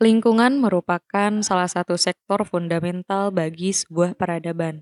Lingkungan 0.00 0.64
merupakan 0.64 1.44
salah 1.44 1.68
satu 1.68 2.00
sektor 2.00 2.40
fundamental 2.48 3.28
bagi 3.28 3.76
sebuah 3.76 4.16
peradaban, 4.16 4.80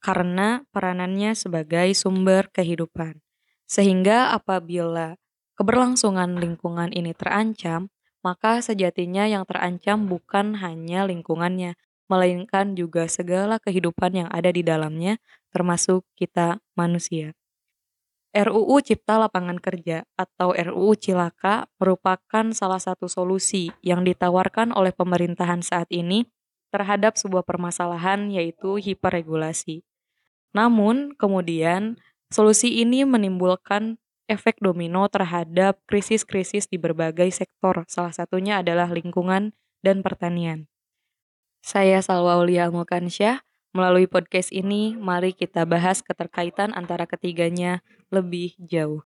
karena 0.00 0.64
peranannya 0.72 1.36
sebagai 1.36 1.92
sumber 1.92 2.48
kehidupan. 2.48 3.20
Sehingga 3.68 4.32
apabila 4.32 5.20
keberlangsungan 5.60 6.40
lingkungan 6.40 6.88
ini 6.96 7.12
terancam, 7.12 7.92
maka 8.24 8.64
sejatinya 8.64 9.28
yang 9.28 9.44
terancam 9.44 10.08
bukan 10.08 10.56
hanya 10.56 11.04
lingkungannya, 11.04 11.76
melainkan 12.08 12.72
juga 12.72 13.12
segala 13.12 13.60
kehidupan 13.60 14.24
yang 14.24 14.28
ada 14.32 14.48
di 14.48 14.64
dalamnya, 14.64 15.20
termasuk 15.52 16.00
kita 16.16 16.64
manusia. 16.72 17.36
RUU 18.36 18.84
Cipta 18.84 19.16
Lapangan 19.16 19.56
Kerja 19.56 20.04
atau 20.12 20.52
RUU 20.52 20.92
Cilaka 21.00 21.72
merupakan 21.80 22.52
salah 22.52 22.76
satu 22.76 23.08
solusi 23.08 23.72
yang 23.80 24.04
ditawarkan 24.04 24.76
oleh 24.76 24.92
pemerintahan 24.92 25.64
saat 25.64 25.88
ini 25.88 26.28
terhadap 26.68 27.16
sebuah 27.16 27.48
permasalahan 27.48 28.28
yaitu 28.28 28.76
hiperregulasi. 28.76 29.88
Namun, 30.52 31.16
kemudian 31.16 31.96
solusi 32.28 32.84
ini 32.84 33.08
menimbulkan 33.08 33.96
efek 34.28 34.60
domino 34.60 35.08
terhadap 35.08 35.80
krisis-krisis 35.88 36.68
di 36.68 36.76
berbagai 36.76 37.32
sektor, 37.32 37.88
salah 37.88 38.12
satunya 38.12 38.60
adalah 38.60 38.92
lingkungan 38.92 39.56
dan 39.80 40.04
pertanian. 40.04 40.68
Saya 41.64 42.04
Salwa 42.04 42.36
Ulia 42.36 42.68
Mulkansyah, 42.68 43.45
Melalui 43.76 44.08
podcast 44.08 44.56
ini, 44.56 44.96
mari 44.96 45.36
kita 45.36 45.68
bahas 45.68 46.00
keterkaitan 46.00 46.72
antara 46.72 47.04
ketiganya 47.04 47.84
lebih 48.08 48.56
jauh. 48.56 49.04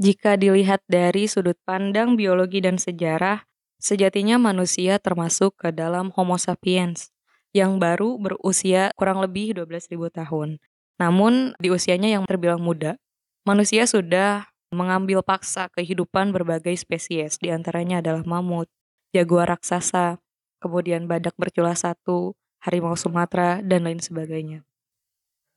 Jika 0.00 0.40
dilihat 0.40 0.80
dari 0.88 1.28
sudut 1.28 1.60
pandang 1.68 2.16
biologi 2.16 2.64
dan 2.64 2.80
sejarah, 2.80 3.44
sejatinya 3.76 4.40
manusia 4.40 4.96
termasuk 4.96 5.60
ke 5.60 5.68
dalam 5.68 6.16
Homo 6.16 6.40
sapiens 6.40 7.12
yang 7.52 7.76
baru 7.76 8.16
berusia 8.16 8.88
kurang 8.96 9.20
lebih 9.20 9.52
12.000 9.52 10.08
tahun. 10.16 10.56
Namun 10.98 11.54
di 11.62 11.70
usianya 11.70 12.10
yang 12.10 12.26
terbilang 12.26 12.58
muda, 12.58 12.98
manusia 13.46 13.86
sudah 13.86 14.50
mengambil 14.74 15.24
paksa 15.24 15.70
kehidupan 15.72 16.34
berbagai 16.34 16.76
spesies, 16.76 17.40
di 17.40 17.48
antaranya 17.48 18.04
adalah 18.04 18.26
mamut, 18.26 18.68
jaguar 19.14 19.48
raksasa, 19.48 20.20
kemudian 20.60 21.08
badak 21.08 21.32
bercula 21.38 21.72
satu, 21.72 22.36
harimau 22.60 22.98
Sumatera, 22.98 23.62
dan 23.64 23.86
lain 23.86 24.02
sebagainya. 24.02 24.66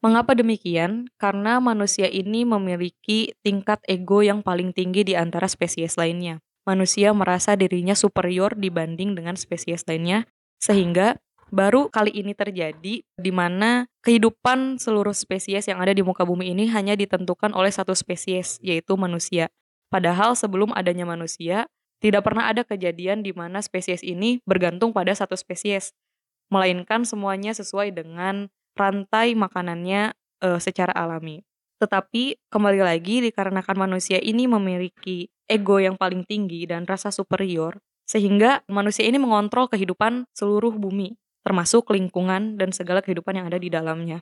Mengapa 0.02 0.34
demikian? 0.34 1.14
Karena 1.22 1.62
manusia 1.62 2.10
ini 2.10 2.42
memiliki 2.42 3.38
tingkat 3.46 3.86
ego 3.86 4.26
yang 4.26 4.42
paling 4.42 4.74
tinggi 4.74 5.06
di 5.06 5.14
antara 5.14 5.46
spesies 5.46 5.94
lainnya. 5.94 6.42
Manusia 6.66 7.14
merasa 7.14 7.54
dirinya 7.54 7.94
superior 7.94 8.58
dibanding 8.58 9.14
dengan 9.14 9.38
spesies 9.38 9.86
lainnya, 9.86 10.26
sehingga 10.58 11.22
baru 11.52 11.92
kali 11.92 12.16
ini 12.16 12.32
terjadi 12.32 13.04
di 13.04 13.32
mana 13.36 13.86
kehidupan 14.08 14.80
seluruh 14.80 15.12
spesies 15.12 15.68
yang 15.68 15.84
ada 15.84 15.92
di 15.92 16.00
muka 16.00 16.24
bumi 16.24 16.56
ini 16.56 16.72
hanya 16.72 16.96
ditentukan 16.96 17.52
oleh 17.52 17.70
satu 17.70 17.92
spesies 17.92 18.58
yaitu 18.64 18.96
manusia. 18.96 19.52
Padahal 19.92 20.40
sebelum 20.40 20.72
adanya 20.72 21.04
manusia, 21.04 21.68
tidak 22.00 22.24
pernah 22.24 22.48
ada 22.48 22.64
kejadian 22.64 23.22
di 23.22 23.36
mana 23.36 23.60
spesies 23.60 24.02
ini 24.02 24.40
bergantung 24.48 24.96
pada 24.96 25.12
satu 25.12 25.36
spesies, 25.36 25.92
melainkan 26.48 27.04
semuanya 27.04 27.52
sesuai 27.52 27.92
dengan 27.92 28.48
rantai 28.80 29.36
makanannya 29.36 30.16
e, 30.40 30.48
secara 30.64 30.96
alami. 30.96 31.44
Tetapi 31.84 32.40
kembali 32.48 32.80
lagi 32.80 33.20
dikarenakan 33.28 33.76
manusia 33.76 34.18
ini 34.24 34.48
memiliki 34.48 35.28
ego 35.52 35.78
yang 35.84 36.00
paling 36.00 36.24
tinggi 36.24 36.64
dan 36.64 36.88
rasa 36.88 37.12
superior, 37.12 37.84
sehingga 38.08 38.64
manusia 38.72 39.04
ini 39.04 39.20
mengontrol 39.20 39.68
kehidupan 39.68 40.32
seluruh 40.32 40.72
bumi 40.72 41.21
termasuk 41.42 41.90
lingkungan 41.94 42.58
dan 42.58 42.70
segala 42.74 43.02
kehidupan 43.02 43.38
yang 43.38 43.46
ada 43.50 43.58
di 43.58 43.70
dalamnya. 43.70 44.22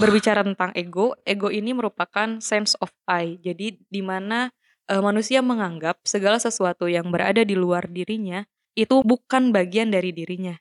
Berbicara 0.00 0.40
tentang 0.40 0.72
ego, 0.72 1.12
ego 1.28 1.52
ini 1.52 1.76
merupakan 1.76 2.40
sense 2.40 2.72
of 2.80 2.88
I. 3.04 3.36
Jadi 3.44 3.84
di 3.84 4.00
mana 4.00 4.48
e, 4.88 4.96
manusia 4.96 5.44
menganggap 5.44 6.00
segala 6.08 6.40
sesuatu 6.40 6.88
yang 6.88 7.12
berada 7.12 7.44
di 7.44 7.52
luar 7.52 7.84
dirinya 7.84 8.48
itu 8.72 9.04
bukan 9.04 9.52
bagian 9.52 9.92
dari 9.92 10.16
dirinya. 10.16 10.56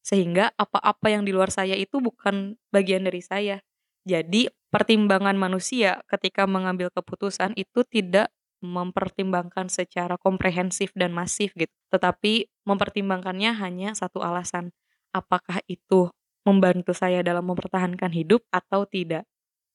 Sehingga 0.00 0.56
apa-apa 0.56 1.12
yang 1.12 1.28
di 1.28 1.36
luar 1.36 1.52
saya 1.52 1.76
itu 1.76 2.00
bukan 2.00 2.56
bagian 2.72 3.04
dari 3.04 3.20
saya. 3.20 3.60
Jadi 4.08 4.48
pertimbangan 4.72 5.36
manusia 5.36 6.00
ketika 6.08 6.48
mengambil 6.48 6.88
keputusan 6.88 7.52
itu 7.60 7.84
tidak 7.84 8.32
mempertimbangkan 8.64 9.68
secara 9.68 10.16
komprehensif 10.16 10.96
dan 10.96 11.12
masif 11.12 11.52
gitu. 11.60 11.70
Tetapi 11.92 12.48
mempertimbangkannya 12.64 13.52
hanya 13.52 13.92
satu 13.92 14.24
alasan 14.24 14.72
apakah 15.18 15.58
itu 15.66 16.08
membantu 16.46 16.96
saya 16.96 17.20
dalam 17.20 17.44
mempertahankan 17.50 18.08
hidup 18.14 18.40
atau 18.48 18.88
tidak. 18.88 19.28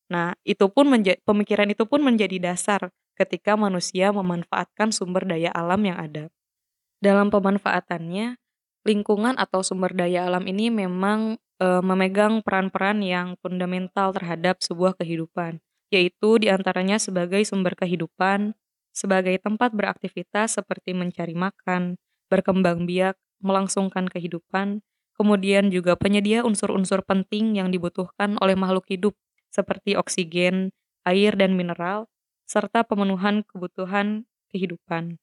Nah, 0.09 0.33
itu 0.41 0.65
pun 0.73 0.89
pemikiran 1.23 1.69
itu 1.69 1.85
pun 1.85 2.01
menjadi 2.01 2.39
dasar 2.41 2.89
ketika 3.13 3.53
manusia 3.53 4.09
memanfaatkan 4.09 4.89
sumber 4.89 5.23
daya 5.25 5.53
alam 5.53 5.81
yang 5.85 5.97
ada. 6.01 6.33
Dalam 6.97 7.29
pemanfaatannya, 7.29 8.41
lingkungan 8.87 9.37
atau 9.37 9.61
sumber 9.61 9.93
daya 9.93 10.25
alam 10.25 10.43
ini 10.49 10.73
memang 10.73 11.37
e, 11.61 11.67
memegang 11.83 12.41
peran-peran 12.41 13.03
yang 13.05 13.37
fundamental 13.39 14.11
terhadap 14.15 14.59
sebuah 14.63 14.97
kehidupan, 14.97 15.61
yaitu 15.93 16.41
di 16.41 16.49
antaranya 16.49 16.97
sebagai 16.97 17.43
sumber 17.45 17.77
kehidupan, 17.77 18.57
sebagai 18.93 19.35
tempat 19.41 19.73
beraktivitas 19.73 20.57
seperti 20.57 20.93
mencari 20.93 21.33
makan, 21.33 21.97
berkembang 22.29 22.85
biak, 22.85 23.17
melangsungkan 23.43 24.07
kehidupan, 24.07 24.81
kemudian 25.23 25.71
juga 25.71 25.95
penyedia 25.95 26.43
unsur-unsur 26.43 26.99
penting 27.07 27.55
yang 27.55 27.71
dibutuhkan 27.71 28.35
oleh 28.43 28.59
makhluk 28.59 28.83
hidup 28.91 29.15
seperti 29.47 29.95
oksigen, 29.95 30.75
air, 31.07 31.31
dan 31.39 31.55
mineral, 31.55 32.11
serta 32.43 32.83
pemenuhan 32.83 33.47
kebutuhan 33.47 34.27
kehidupan. 34.51 35.15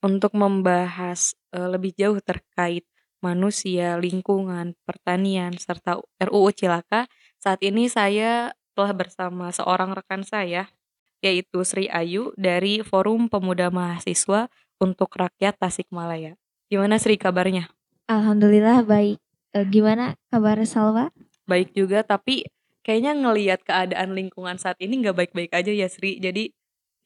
Untuk 0.00 0.32
membahas 0.32 1.36
e, 1.52 1.60
lebih 1.60 1.92
jauh 1.92 2.16
terkait 2.24 2.88
manusia, 3.20 4.00
lingkungan, 4.00 4.72
pertanian, 4.88 5.52
serta 5.60 6.00
RUU 6.24 6.48
Cilaka, 6.56 7.04
saat 7.36 7.60
ini 7.60 7.84
saya 7.92 8.56
telah 8.72 8.96
bersama 8.96 9.52
seorang 9.52 9.92
rekan 9.92 10.24
saya, 10.24 10.72
yaitu 11.20 11.60
Sri 11.68 11.84
Ayu 11.92 12.32
dari 12.40 12.80
Forum 12.80 13.28
Pemuda 13.28 13.68
Mahasiswa 13.68 14.48
untuk 14.80 15.12
Rakyat 15.12 15.60
Tasikmalaya. 15.60 16.40
Gimana 16.72 16.96
Sri 16.96 17.20
kabarnya? 17.20 17.68
Alhamdulillah 18.10 18.82
baik. 18.82 19.22
E, 19.54 19.58
gimana 19.70 20.18
kabar 20.34 20.58
Salwa? 20.66 21.14
Baik 21.46 21.70
juga, 21.78 22.02
tapi 22.02 22.42
kayaknya 22.82 23.14
ngelihat 23.14 23.62
keadaan 23.62 24.18
lingkungan 24.18 24.58
saat 24.58 24.74
ini 24.82 24.98
nggak 24.98 25.14
baik-baik 25.14 25.54
aja 25.54 25.70
ya 25.70 25.86
Sri. 25.86 26.18
Jadi 26.18 26.50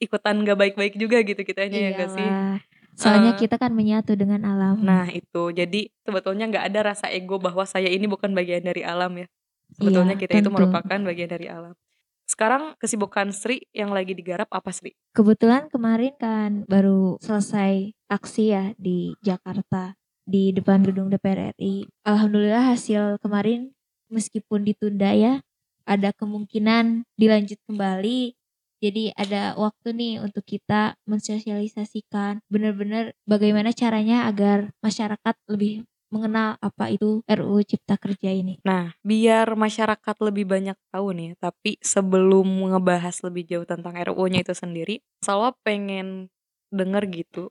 ikutan 0.00 0.41
nggak 0.41 0.56
baik-baik 0.56 0.97
juga 0.97 1.20
gitu 1.20 1.44
kitanya 1.44 1.76
ya 1.76 1.91
gak 1.92 2.10
sih? 2.16 2.28
Soalnya 2.97 3.37
uh, 3.37 3.38
kita 3.38 3.60
kan 3.60 3.76
menyatu 3.76 4.16
dengan 4.16 4.48
alam. 4.48 4.81
Nah 4.81 5.12
itu, 5.12 5.53
jadi 5.53 5.92
sebetulnya 6.09 6.48
nggak 6.48 6.65
ada 6.72 6.81
rasa 6.97 7.12
ego 7.12 7.36
bahwa 7.36 7.69
saya 7.69 7.92
ini 7.92 8.09
bukan 8.09 8.32
bagian 8.32 8.65
dari 8.65 8.81
alam 8.81 9.12
ya. 9.12 9.28
Sebetulnya 9.76 10.16
iya, 10.16 10.22
kita 10.25 10.32
tentu. 10.41 10.48
itu 10.48 10.50
merupakan 10.56 10.98
bagian 11.04 11.28
dari 11.28 11.47
alam. 11.53 11.75
Sekarang 12.25 12.72
kesibukan 12.81 13.28
Sri 13.36 13.69
yang 13.76 13.92
lagi 13.92 14.16
digarap 14.16 14.48
apa 14.48 14.72
Sri? 14.72 14.97
Kebetulan 15.12 15.69
kemarin 15.69 16.16
kan 16.16 16.50
baru 16.65 17.21
selesai 17.21 17.92
aksi 18.09 18.44
ya 18.56 18.65
di 18.81 19.12
Jakarta 19.21 19.98
di 20.24 20.50
depan 20.56 20.80
gedung 20.84 21.12
DPR 21.12 21.54
RI. 21.56 21.88
Alhamdulillah 22.04 22.74
hasil 22.74 23.21
kemarin 23.21 23.72
meskipun 24.09 24.65
ditunda 24.65 25.12
ya, 25.12 25.41
ada 25.84 26.10
kemungkinan 26.16 27.04
dilanjut 27.16 27.60
kembali. 27.68 28.36
Jadi 28.84 29.16
ada 29.16 29.56
waktu 29.56 29.97
nih 29.97 30.15
untuk 30.21 30.44
kita 30.44 30.92
mensosialisasikan 31.09 32.44
benar-benar 32.53 33.16
bagaimana 33.24 33.72
caranya 33.72 34.28
agar 34.28 34.76
masyarakat 34.84 35.34
lebih 35.48 35.88
mengenal 36.12 36.54
apa 36.60 36.92
itu 36.92 37.24
RUU 37.27 37.65
Cipta 37.66 37.97
Kerja 37.97 38.30
ini. 38.30 38.60
Nah, 38.62 38.92
biar 39.03 39.56
masyarakat 39.56 40.16
lebih 40.22 40.47
banyak 40.47 40.77
tahu 40.92 41.10
nih, 41.16 41.34
tapi 41.41 41.80
sebelum 41.82 42.44
ngebahas 42.44 43.18
lebih 43.27 43.48
jauh 43.50 43.66
tentang 43.66 43.97
RUU-nya 43.98 44.47
itu 44.47 44.54
sendiri, 44.54 45.03
Salwa 45.24 45.56
pengen 45.66 46.28
denger 46.70 47.09
gitu 47.10 47.50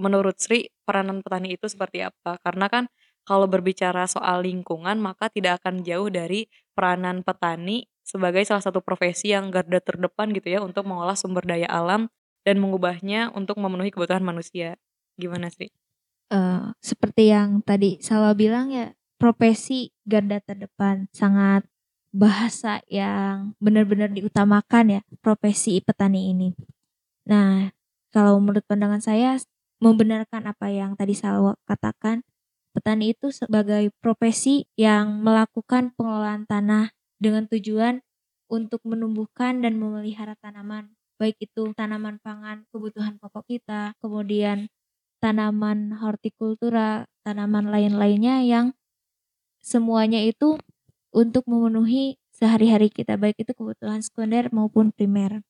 menurut 0.00 0.38
Sri 0.40 0.70
peranan 0.82 1.22
petani 1.22 1.54
itu 1.54 1.66
seperti 1.70 2.04
apa? 2.04 2.38
Karena 2.42 2.66
kan 2.70 2.84
kalau 3.24 3.48
berbicara 3.48 4.04
soal 4.04 4.44
lingkungan 4.44 5.00
maka 5.00 5.32
tidak 5.32 5.64
akan 5.64 5.80
jauh 5.80 6.12
dari 6.12 6.46
peranan 6.76 7.24
petani 7.24 7.88
sebagai 8.04 8.44
salah 8.44 8.60
satu 8.60 8.84
profesi 8.84 9.32
yang 9.32 9.48
garda 9.48 9.80
terdepan 9.80 10.30
gitu 10.36 10.52
ya 10.52 10.60
untuk 10.60 10.84
mengolah 10.84 11.16
sumber 11.16 11.40
daya 11.48 11.64
alam 11.72 12.12
dan 12.44 12.60
mengubahnya 12.60 13.32
untuk 13.32 13.56
memenuhi 13.56 13.88
kebutuhan 13.88 14.20
manusia. 14.20 14.76
Gimana 15.16 15.48
sih? 15.48 15.72
Uh, 16.28 16.76
seperti 16.84 17.32
yang 17.32 17.64
tadi 17.64 17.96
Salwa 18.04 18.36
bilang 18.36 18.68
ya, 18.68 18.92
profesi 19.16 19.88
garda 20.04 20.44
terdepan, 20.44 21.08
sangat 21.16 21.64
bahasa 22.14 22.78
yang 22.86 23.58
benar-benar 23.58 24.12
diutamakan 24.12 25.00
ya 25.00 25.00
profesi 25.18 25.82
petani 25.82 26.30
ini. 26.30 26.54
Nah, 27.26 27.74
kalau 28.14 28.38
menurut 28.38 28.62
pandangan 28.68 29.02
saya 29.02 29.34
membenarkan 29.82 30.50
apa 30.50 30.70
yang 30.70 30.94
tadi 30.94 31.14
Salwa 31.16 31.58
katakan, 31.66 32.22
petani 32.74 33.14
itu 33.14 33.30
sebagai 33.30 33.94
profesi 34.02 34.66
yang 34.74 35.22
melakukan 35.22 35.94
pengelolaan 35.94 36.44
tanah 36.44 36.90
dengan 37.22 37.46
tujuan 37.46 38.02
untuk 38.50 38.82
menumbuhkan 38.84 39.62
dan 39.62 39.78
memelihara 39.78 40.34
tanaman, 40.38 40.94
baik 41.16 41.38
itu 41.40 41.72
tanaman 41.72 42.20
pangan, 42.20 42.66
kebutuhan 42.74 43.16
pokok 43.18 43.46
kita, 43.48 43.94
kemudian 44.02 44.68
tanaman 45.22 45.96
hortikultura, 45.96 47.08
tanaman 47.24 47.72
lain-lainnya 47.72 48.44
yang 48.44 48.76
semuanya 49.64 50.20
itu 50.20 50.60
untuk 51.14 51.48
memenuhi 51.48 52.20
sehari-hari 52.34 52.90
kita 52.90 53.16
baik 53.16 53.40
itu 53.40 53.54
kebutuhan 53.54 54.02
sekunder 54.04 54.50
maupun 54.52 54.90
primer. 54.92 55.40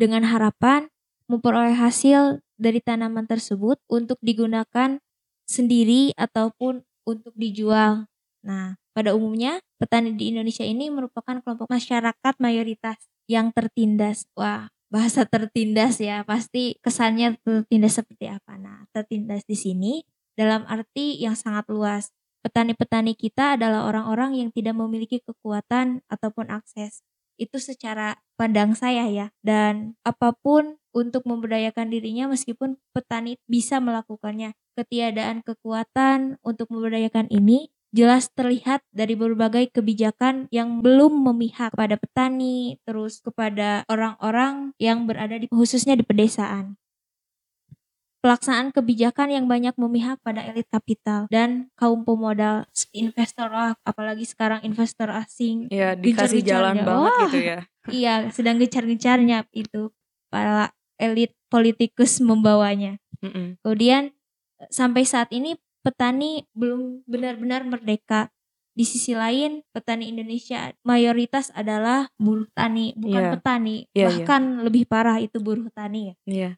Dengan 0.00 0.24
harapan 0.24 0.88
memperoleh 1.28 1.76
hasil 1.76 2.40
dari 2.62 2.78
tanaman 2.78 3.26
tersebut 3.26 3.82
untuk 3.90 4.22
digunakan 4.22 5.02
sendiri 5.44 6.14
ataupun 6.14 6.86
untuk 7.02 7.34
dijual. 7.34 8.06
Nah, 8.46 8.78
pada 8.94 9.18
umumnya 9.18 9.58
petani 9.82 10.14
di 10.14 10.30
Indonesia 10.30 10.62
ini 10.62 10.86
merupakan 10.88 11.42
kelompok 11.42 11.66
masyarakat 11.66 12.34
mayoritas 12.38 13.10
yang 13.26 13.50
tertindas. 13.50 14.30
Wah, 14.38 14.70
bahasa 14.92 15.24
tertindas 15.24 15.96
ya 16.04 16.20
pasti 16.28 16.76
kesannya 16.84 17.40
tertindas 17.40 17.96
seperti 17.96 18.28
apa 18.28 18.60
nah 18.60 18.84
tertindas 18.92 19.40
di 19.48 19.56
sini 19.56 20.04
dalam 20.36 20.68
arti 20.68 21.16
yang 21.16 21.32
sangat 21.32 21.64
luas 21.72 22.12
petani-petani 22.44 23.16
kita 23.16 23.56
adalah 23.56 23.88
orang-orang 23.88 24.36
yang 24.36 24.52
tidak 24.52 24.76
memiliki 24.76 25.24
kekuatan 25.24 26.04
ataupun 26.12 26.52
akses 26.52 27.00
itu 27.40 27.56
secara 27.56 28.20
pandang 28.42 28.74
saya 28.74 29.06
ya 29.06 29.30
dan 29.46 29.94
apa 30.02 30.34
pun 30.34 30.82
untuk 30.90 31.22
memberdayakan 31.30 31.94
dirinya 31.94 32.26
meskipun 32.26 32.74
petani 32.90 33.38
bisa 33.46 33.78
melakukannya 33.78 34.58
ketiadaan 34.74 35.46
kekuatan 35.46 36.42
untuk 36.42 36.66
memberdayakan 36.74 37.30
ini 37.30 37.70
jelas 37.92 38.32
terlihat 38.32 38.82
dari 38.90 39.14
berbagai 39.14 39.70
kebijakan 39.70 40.48
yang 40.48 40.80
belum 40.80 41.28
memihak 41.28 41.76
pada 41.76 42.00
petani, 42.00 42.80
terus 42.88 43.20
kepada 43.20 43.84
orang-orang 43.86 44.72
yang 44.80 45.04
berada 45.04 45.36
di 45.36 45.46
khususnya 45.52 45.92
di 45.92 46.02
pedesaan. 46.02 46.80
Pelaksanaan 48.22 48.70
kebijakan 48.70 49.34
yang 49.34 49.50
banyak 49.50 49.74
memihak 49.74 50.22
pada 50.22 50.46
elit 50.46 50.70
kapital 50.70 51.26
dan 51.26 51.66
kaum 51.74 52.06
pemodal 52.06 52.70
investor 52.94 53.50
lah, 53.50 53.74
apalagi 53.82 54.22
sekarang 54.22 54.62
investor 54.62 55.10
asing. 55.10 55.66
Ya, 55.74 55.98
dikasih 55.98 56.46
jalan 56.46 56.86
banget 56.86 57.12
gitu 57.26 57.38
ya. 57.42 57.58
Iya, 57.90 58.14
sedang 58.30 58.62
gencar-gencarnya 58.62 59.42
itu 59.50 59.90
para 60.30 60.70
elit 61.02 61.34
politikus 61.50 62.22
membawanya. 62.22 63.02
Mm 63.18 63.30
-mm. 63.34 63.46
Kemudian 63.66 64.14
sampai 64.70 65.02
saat 65.02 65.34
ini 65.34 65.58
petani 65.82 66.46
belum 66.54 67.02
benar-benar 67.10 67.66
merdeka. 67.66 68.30
Di 68.72 68.88
sisi 68.88 69.12
lain, 69.12 69.60
petani 69.68 70.08
Indonesia 70.08 70.72
mayoritas 70.80 71.52
adalah 71.52 72.08
buruh 72.16 72.48
tani, 72.56 72.96
bukan 72.96 73.20
yeah. 73.20 73.32
petani. 73.36 73.76
Yeah, 73.92 74.08
iya. 74.08 74.24
Bahkan 74.24 74.42
yeah. 74.46 74.62
lebih 74.64 74.84
parah 74.88 75.20
itu 75.20 75.36
buruh 75.44 75.68
tani 75.74 76.00
ya. 76.08 76.14
Yeah. 76.24 76.52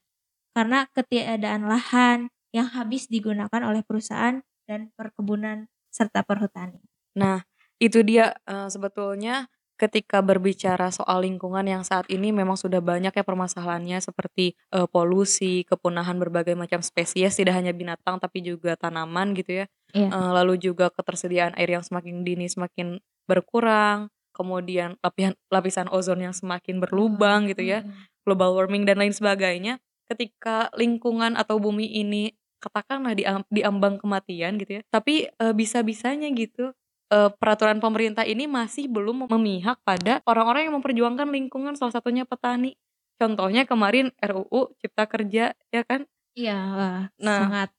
Karena 0.54 0.86
ketiadaan 0.94 1.66
lahan 1.66 2.30
yang 2.54 2.70
habis 2.70 3.10
digunakan 3.10 3.60
oleh 3.66 3.82
perusahaan 3.82 4.38
dan 4.70 4.94
perkebunan 4.94 5.66
serta 5.90 6.22
perhutani. 6.22 6.78
Nah, 7.18 7.42
itu 7.82 8.06
dia 8.06 8.38
uh, 8.46 8.70
sebetulnya 8.70 9.50
ketika 9.74 10.22
berbicara 10.22 10.94
soal 10.94 11.26
lingkungan 11.26 11.66
yang 11.66 11.82
saat 11.82 12.06
ini 12.06 12.30
memang 12.30 12.54
sudah 12.54 12.78
banyak 12.78 13.10
ya 13.10 13.24
permasalahannya 13.26 13.98
seperti 13.98 14.54
uh, 14.70 14.86
polusi, 14.86 15.66
kepunahan 15.66 16.14
berbagai 16.14 16.54
macam 16.54 16.78
spesies 16.78 17.34
tidak 17.34 17.58
hanya 17.58 17.74
binatang 17.74 18.22
tapi 18.22 18.38
juga 18.38 18.78
tanaman 18.78 19.34
gitu 19.34 19.62
ya. 19.62 19.66
Iya. 19.90 20.14
Uh, 20.14 20.30
lalu 20.38 20.62
juga 20.62 20.94
ketersediaan 20.94 21.58
air 21.58 21.74
yang 21.74 21.82
semakin 21.82 22.22
dini 22.22 22.46
semakin 22.46 23.02
berkurang, 23.26 24.14
kemudian 24.30 24.94
lapisan 25.02 25.34
lapisan 25.50 25.90
ozon 25.90 26.22
yang 26.22 26.34
semakin 26.34 26.78
berlubang 26.78 27.50
gitu 27.50 27.66
ya, 27.66 27.82
global 28.22 28.54
warming 28.54 28.86
dan 28.86 29.02
lain 29.02 29.14
sebagainya. 29.14 29.82
Ketika 30.04 30.68
lingkungan 30.76 31.34
atau 31.34 31.56
bumi 31.56 31.88
ini 31.88 32.32
katakanlah 32.60 33.12
di, 33.12 33.24
di 33.52 33.60
ambang 33.60 34.00
kematian 34.00 34.56
gitu 34.56 34.80
ya, 34.80 34.82
tapi 34.88 35.28
uh, 35.40 35.52
bisa-bisanya 35.52 36.32
gitu 36.32 36.72
uh, 37.12 37.30
peraturan 37.36 37.78
pemerintah 37.78 38.24
ini 38.24 38.48
masih 38.48 38.88
belum 38.88 39.28
memihak 39.28 39.80
pada 39.84 40.24
orang-orang 40.24 40.70
yang 40.70 40.74
memperjuangkan 40.80 41.28
lingkungan 41.28 41.76
salah 41.76 41.92
satunya 41.94 42.24
petani. 42.24 42.74
Contohnya 43.14 43.62
kemarin 43.68 44.10
RUU 44.18 44.74
Cipta 44.82 45.06
Kerja 45.06 45.54
ya 45.70 45.82
kan? 45.86 46.08
Iya, 46.34 46.58
wah, 46.74 47.02
nah, 47.22 47.40
sangat 47.46 47.70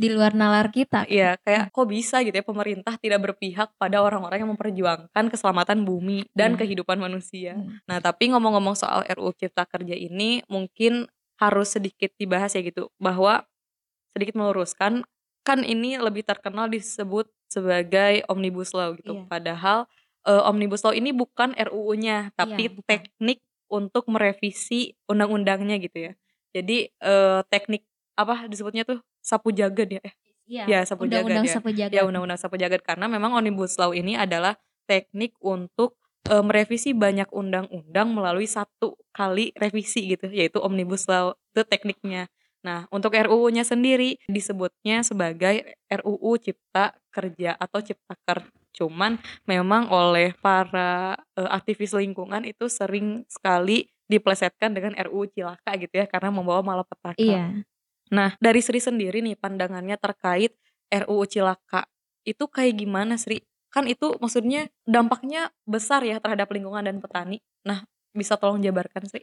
di 0.00 0.08
luar 0.08 0.32
nalar 0.32 0.72
kita. 0.72 1.06
Iya, 1.06 1.36
kayak 1.44 1.70
kok 1.70 1.86
bisa 1.86 2.24
gitu 2.24 2.32
ya 2.32 2.42
pemerintah 2.42 2.96
tidak 2.96 3.20
berpihak 3.30 3.70
pada 3.76 4.02
orang-orang 4.02 4.42
yang 4.42 4.50
memperjuangkan 4.56 5.24
keselamatan 5.30 5.84
bumi 5.84 6.26
dan 6.32 6.56
iya. 6.56 6.64
kehidupan 6.64 6.98
manusia. 6.98 7.60
Hmm. 7.60 7.78
Nah, 7.84 8.00
tapi 8.00 8.32
ngomong-ngomong 8.32 8.74
soal 8.74 9.04
RUU 9.06 9.36
Cipta 9.36 9.68
Kerja 9.68 9.92
ini 9.92 10.40
mungkin 10.48 11.06
harus 11.40 11.72
sedikit 11.72 12.12
dibahas 12.20 12.52
ya 12.52 12.60
gitu 12.60 12.92
bahwa 13.00 13.48
sedikit 14.12 14.36
meluruskan 14.36 15.08
kan 15.40 15.64
ini 15.64 15.96
lebih 15.96 16.22
terkenal 16.28 16.68
disebut 16.68 17.32
sebagai 17.48 18.22
omnibus 18.28 18.76
law 18.76 18.92
gitu. 18.94 19.24
Iya. 19.24 19.26
Padahal 19.26 19.78
uh, 20.28 20.46
omnibus 20.46 20.84
law 20.84 20.92
ini 20.92 21.10
bukan 21.10 21.56
RUU-nya, 21.56 22.30
tapi 22.36 22.68
iya, 22.70 22.80
teknik 22.86 23.40
untuk 23.72 24.06
merevisi 24.06 24.94
undang-undangnya 25.08 25.80
gitu 25.80 26.10
ya. 26.10 26.12
Jadi 26.52 26.92
uh, 27.00 27.40
teknik 27.48 27.86
apa 28.18 28.46
disebutnya 28.50 28.84
tuh 28.84 29.00
sapu 29.24 29.54
jagad 29.54 29.88
ya? 29.88 30.00
Eh, 30.04 30.14
iya. 30.44 30.64
Ya 30.68 30.78
sapu 30.84 31.08
undang 31.08 31.24
-undang 31.24 31.42
jagad 31.42 31.50
ya. 31.50 31.54
Sapu 31.56 31.70
jagad. 31.72 31.96
Ya 31.96 32.02
undang-undang 32.04 32.38
sapu 32.38 32.56
jagad 32.60 32.82
karena 32.84 33.06
memang 33.08 33.32
omnibus 33.32 33.80
law 33.80 33.96
ini 33.96 34.14
adalah 34.18 34.60
teknik 34.84 35.38
untuk 35.40 35.96
uh, 36.28 36.44
merevisi 36.44 36.92
banyak 36.92 37.30
undang-undang 37.32 38.12
melalui 38.12 38.50
satu 38.50 38.98
kali 39.14 39.54
revisi 39.56 40.12
gitu, 40.12 40.28
yaitu 40.28 40.60
omnibus 40.60 41.08
law 41.08 41.32
itu 41.54 41.62
tekniknya. 41.64 42.28
Nah, 42.60 42.84
untuk 42.92 43.16
RUU-nya 43.16 43.64
sendiri 43.64 44.20
disebutnya 44.28 45.00
sebagai 45.00 45.64
RUU 45.88 46.36
Cipta 46.36 46.92
Kerja 47.08 47.56
atau 47.56 47.80
Ciptaker. 47.80 48.44
Cuman 48.76 49.16
memang 49.48 49.88
oleh 49.88 50.36
para 50.44 51.16
uh, 51.40 51.50
aktivis 51.50 51.96
lingkungan 51.96 52.44
itu 52.44 52.68
sering 52.68 53.24
sekali 53.32 53.88
diplesetkan 54.10 54.76
dengan 54.76 54.92
RUU 55.08 55.32
Cilaka 55.32 55.72
gitu 55.80 55.94
ya 56.04 56.06
karena 56.06 56.28
membawa 56.28 56.60
malapetaka. 56.60 57.16
Iya. 57.16 57.64
Nah, 58.10 58.34
dari 58.42 58.60
Sri 58.60 58.82
sendiri 58.82 59.22
nih 59.22 59.38
pandangannya 59.38 59.96
terkait 59.96 60.52
RUU 60.90 61.24
Cilaka. 61.30 61.86
Itu 62.26 62.50
kayak 62.50 62.84
gimana 62.84 63.16
Sri? 63.16 63.40
Kan 63.70 63.86
itu 63.86 64.18
maksudnya 64.18 64.66
dampaknya 64.84 65.54
besar 65.64 66.02
ya 66.02 66.18
terhadap 66.18 66.50
lingkungan 66.50 66.82
dan 66.82 66.98
petani. 66.98 67.38
Nah, 67.62 67.86
bisa 68.10 68.34
tolong 68.34 68.58
jabarkan 68.58 69.06
Sri? 69.06 69.22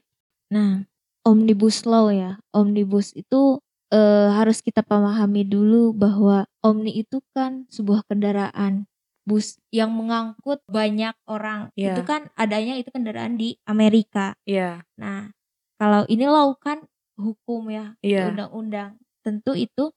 Nah, 0.52 0.88
omnibus 1.28 1.84
law 1.84 2.08
ya. 2.08 2.40
Omnibus 2.56 3.12
itu 3.12 3.60
uh, 3.92 4.30
harus 4.36 4.64
kita 4.64 4.84
pahami 4.84 5.44
dulu 5.44 5.92
bahwa 5.92 6.48
omni 6.64 7.04
itu 7.04 7.20
kan 7.36 7.68
sebuah 7.72 8.08
kendaraan 8.08 8.88
bus 9.28 9.60
yang 9.76 9.92
mengangkut 9.92 10.64
banyak 10.72 11.12
orang. 11.28 11.68
Yeah. 11.76 12.00
Itu 12.00 12.08
kan 12.08 12.32
adanya 12.40 12.80
itu 12.80 12.88
kendaraan 12.88 13.36
di 13.36 13.60
Amerika. 13.68 14.40
Yeah. 14.48 14.88
Nah, 14.96 15.36
kalau 15.76 16.08
ini 16.08 16.24
law 16.32 16.56
kan 16.56 16.88
hukum 17.20 17.68
ya, 17.68 18.00
yeah. 18.00 18.32
undang-undang. 18.32 18.96
Tentu 19.28 19.52
itu 19.60 19.92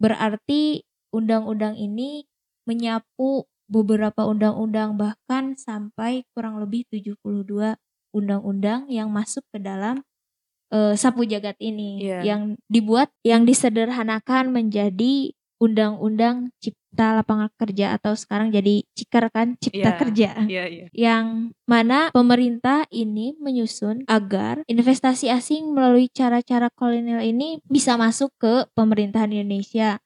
berarti 0.00 0.80
undang-undang 1.12 1.76
ini 1.76 2.24
menyapu 2.64 3.44
beberapa 3.70 4.26
undang-undang 4.26 4.98
bahkan 4.98 5.54
sampai 5.54 6.26
kurang 6.34 6.58
lebih 6.58 6.84
72 6.90 7.78
undang-undang 8.10 8.90
yang 8.90 9.06
masuk 9.14 9.46
ke 9.54 9.62
dalam 9.62 10.02
uh, 10.74 10.98
sapu 10.98 11.22
jagat 11.22 11.54
ini 11.62 12.02
yeah. 12.02 12.22
yang 12.26 12.58
dibuat 12.66 13.14
yang 13.22 13.46
disederhanakan 13.46 14.50
menjadi 14.50 15.30
undang-undang 15.60 16.50
cipta 16.58 17.20
lapangan 17.20 17.52
kerja 17.54 17.94
atau 18.00 18.16
sekarang 18.16 18.50
jadi 18.50 18.82
cikar 18.96 19.30
kan 19.30 19.54
cipta 19.60 19.92
yeah, 19.92 19.98
kerja 20.00 20.30
yeah, 20.48 20.66
yeah. 20.66 20.88
yang 20.90 21.54
mana 21.68 22.10
pemerintah 22.10 22.88
ini 22.90 23.36
menyusun 23.38 24.08
agar 24.10 24.66
investasi 24.66 25.30
asing 25.30 25.70
melalui 25.76 26.10
cara-cara 26.10 26.72
kolonial 26.74 27.22
ini 27.22 27.62
bisa 27.68 27.94
masuk 28.00 28.32
ke 28.40 28.66
pemerintahan 28.74 29.30
Indonesia 29.30 30.00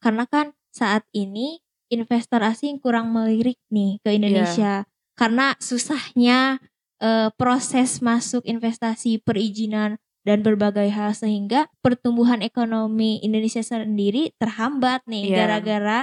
karena 0.00 0.24
kan 0.24 0.56
saat 0.70 1.02
ini 1.10 1.58
investor 1.90 2.40
asing 2.40 2.78
kurang 2.78 3.10
melirik 3.10 3.58
nih 3.68 3.98
ke 4.00 4.14
Indonesia 4.14 4.86
yeah. 4.86 4.88
karena 5.18 5.58
susahnya 5.58 6.62
uh, 7.02 7.28
proses 7.34 7.98
masuk 8.00 8.46
investasi 8.46 9.20
perizinan 9.20 9.98
dan 10.22 10.44
berbagai 10.44 10.88
hal 10.92 11.16
sehingga 11.16 11.66
pertumbuhan 11.80 12.44
ekonomi 12.44 13.18
Indonesia 13.24 13.64
sendiri 13.64 14.36
terhambat 14.36 15.02
nih 15.08 15.32
iya. 15.32 15.36
gara-gara 15.44 16.00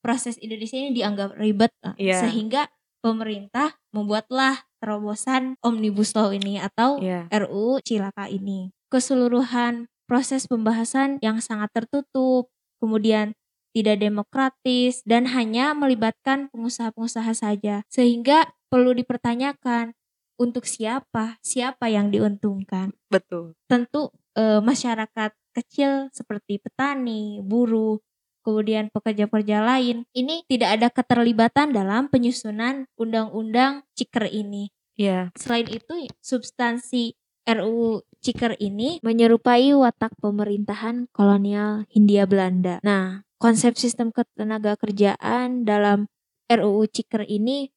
proses 0.00 0.38
Indonesia 0.38 0.78
ini 0.78 0.94
dianggap 0.94 1.34
ribet 1.34 1.74
uh, 1.82 1.98
Iya. 1.98 2.26
sehingga 2.26 2.70
pemerintah 3.02 3.74
membuatlah 3.90 4.66
terobosan 4.78 5.58
Omnibus 5.62 6.14
Law 6.14 6.30
ini 6.30 6.62
atau 6.62 7.02
Iya. 7.02 7.26
RUU 7.30 7.82
Cilaka 7.82 8.30
ini. 8.30 8.70
Keseluruhan 8.86 9.90
proses 10.06 10.46
pembahasan 10.46 11.18
yang 11.22 11.42
sangat 11.42 11.74
tertutup, 11.74 12.50
kemudian 12.78 13.34
tidak 13.76 14.00
demokratis 14.00 15.04
dan 15.04 15.28
hanya 15.28 15.76
melibatkan 15.76 16.48
pengusaha-pengusaha 16.48 17.36
saja. 17.36 17.84
Sehingga 17.92 18.48
perlu 18.72 18.96
dipertanyakan 18.96 19.92
untuk 20.40 20.64
siapa, 20.64 21.36
siapa 21.44 21.92
yang 21.92 22.08
diuntungkan. 22.08 22.96
Betul. 23.12 23.52
Tentu 23.68 24.16
eh, 24.32 24.64
masyarakat 24.64 25.36
kecil 25.52 26.08
seperti 26.08 26.56
petani, 26.56 27.44
buruh, 27.44 28.00
kemudian 28.40 28.88
pekerja-pekerja 28.94 29.60
lain, 29.60 30.08
ini 30.16 30.44
tidak 30.48 30.80
ada 30.80 30.88
keterlibatan 30.88 31.76
dalam 31.76 32.08
penyusunan 32.08 32.88
undang-undang 32.96 33.84
Ciker 33.92 34.30
ini. 34.32 34.72
Iya. 34.96 35.34
Selain 35.36 35.68
itu, 35.68 36.08
substansi 36.24 37.12
RUU 37.44 38.06
Ciker 38.24 38.56
ini 38.58 38.98
menyerupai 39.04 39.70
watak 39.76 40.16
pemerintahan 40.18 41.06
kolonial 41.12 41.86
Hindia 41.92 42.26
Belanda. 42.26 42.82
Nah, 42.82 43.25
konsep 43.36 43.76
sistem 43.76 44.12
ketenaga 44.12 44.76
kerjaan 44.80 45.64
dalam 45.68 46.08
RUU 46.48 46.86
Ciker 46.88 47.26
ini 47.26 47.68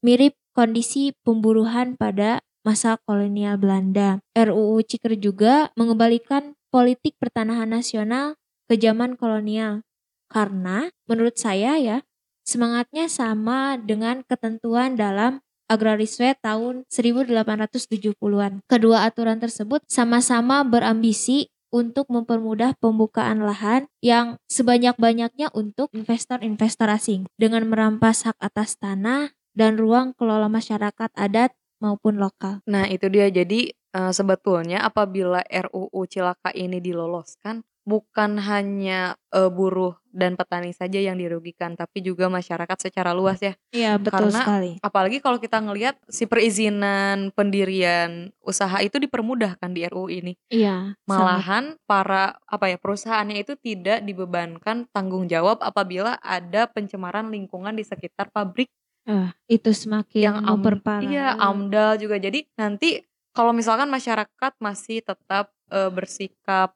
mirip 0.00 0.38
kondisi 0.56 1.12
pemburuhan 1.26 1.98
pada 1.98 2.40
masa 2.66 2.98
kolonial 3.04 3.60
Belanda. 3.60 4.22
RUU 4.34 4.82
Ciker 4.82 5.14
juga 5.18 5.70
mengembalikan 5.78 6.56
politik 6.70 7.14
pertanahan 7.20 7.70
nasional 7.70 8.34
ke 8.66 8.74
zaman 8.74 9.14
kolonial. 9.14 9.86
Karena 10.26 10.90
menurut 11.06 11.38
saya 11.38 11.78
ya, 11.78 12.02
semangatnya 12.42 13.06
sama 13.06 13.78
dengan 13.78 14.26
ketentuan 14.26 14.98
dalam 14.98 15.42
Agrarisme 15.66 16.30
tahun 16.38 16.86
1870-an. 16.86 18.62
Kedua 18.70 19.02
aturan 19.02 19.42
tersebut 19.42 19.82
sama-sama 19.90 20.62
berambisi 20.62 21.50
untuk 21.76 22.08
mempermudah 22.08 22.72
pembukaan 22.80 23.44
lahan 23.44 23.84
yang 24.00 24.40
sebanyak-banyaknya 24.48 25.52
untuk 25.52 25.92
investor-investor 25.92 26.88
asing 26.88 27.28
dengan 27.36 27.68
merampas 27.68 28.24
hak 28.24 28.40
atas 28.40 28.80
tanah 28.80 29.36
dan 29.52 29.76
ruang 29.76 30.16
kelola 30.16 30.48
masyarakat 30.48 31.12
adat 31.12 31.52
maupun 31.84 32.16
lokal. 32.16 32.64
Nah, 32.64 32.88
itu 32.88 33.12
dia. 33.12 33.28
Jadi 33.28 33.76
eh, 33.76 34.12
sebetulnya 34.16 34.80
apabila 34.88 35.44
RUU 35.44 36.00
Cilaka 36.08 36.48
ini 36.56 36.80
diloloskan, 36.80 37.60
bukan 37.86 38.36
hanya 38.42 39.14
eh, 39.30 39.46
buruh 39.46 39.94
dan 40.10 40.34
petani 40.34 40.74
saja 40.74 40.98
yang 40.98 41.14
dirugikan, 41.14 41.78
tapi 41.78 42.02
juga 42.02 42.26
masyarakat 42.26 42.74
secara 42.82 43.14
luas 43.14 43.38
ya. 43.38 43.54
Iya, 43.70 43.96
betul 44.02 44.28
Karena 44.28 44.40
sekali. 44.42 44.70
apalagi 44.82 45.18
kalau 45.22 45.38
kita 45.38 45.62
ngelihat 45.62 45.94
si 46.10 46.26
perizinan 46.26 47.30
pendirian 47.30 48.34
usaha 48.42 48.82
itu 48.82 48.98
dipermudahkan 48.98 49.70
di 49.70 49.86
RUU 49.86 50.08
ini. 50.10 50.32
Iya, 50.50 50.98
sangat. 50.98 51.06
Malahan 51.06 51.64
para 51.86 52.36
apa 52.44 52.66
ya 52.66 52.76
perusahaannya 52.76 53.38
itu 53.40 53.54
tidak 53.56 54.02
dibebankan 54.02 54.90
tanggung 54.90 55.24
jawab 55.26 55.62
apabila 55.62 56.18
ada 56.20 56.66
pencemaran 56.66 57.30
lingkungan 57.30 57.72
di 57.72 57.86
sekitar 57.86 58.28
pabrik 58.28 58.68
Eh, 59.06 59.30
itu 59.46 59.70
semakin 59.70 60.18
yang 60.18 60.36
am, 60.42 60.58
memperparah. 60.58 61.06
iya 61.06 61.38
AMDAL 61.38 61.94
juga. 61.96 62.18
Jadi 62.18 62.42
nanti 62.58 62.98
kalau 63.30 63.54
misalkan 63.54 63.86
masyarakat 63.86 64.52
masih 64.58 64.98
tetap 64.98 65.54
eh, 65.70 65.90
bersikap 65.94 66.74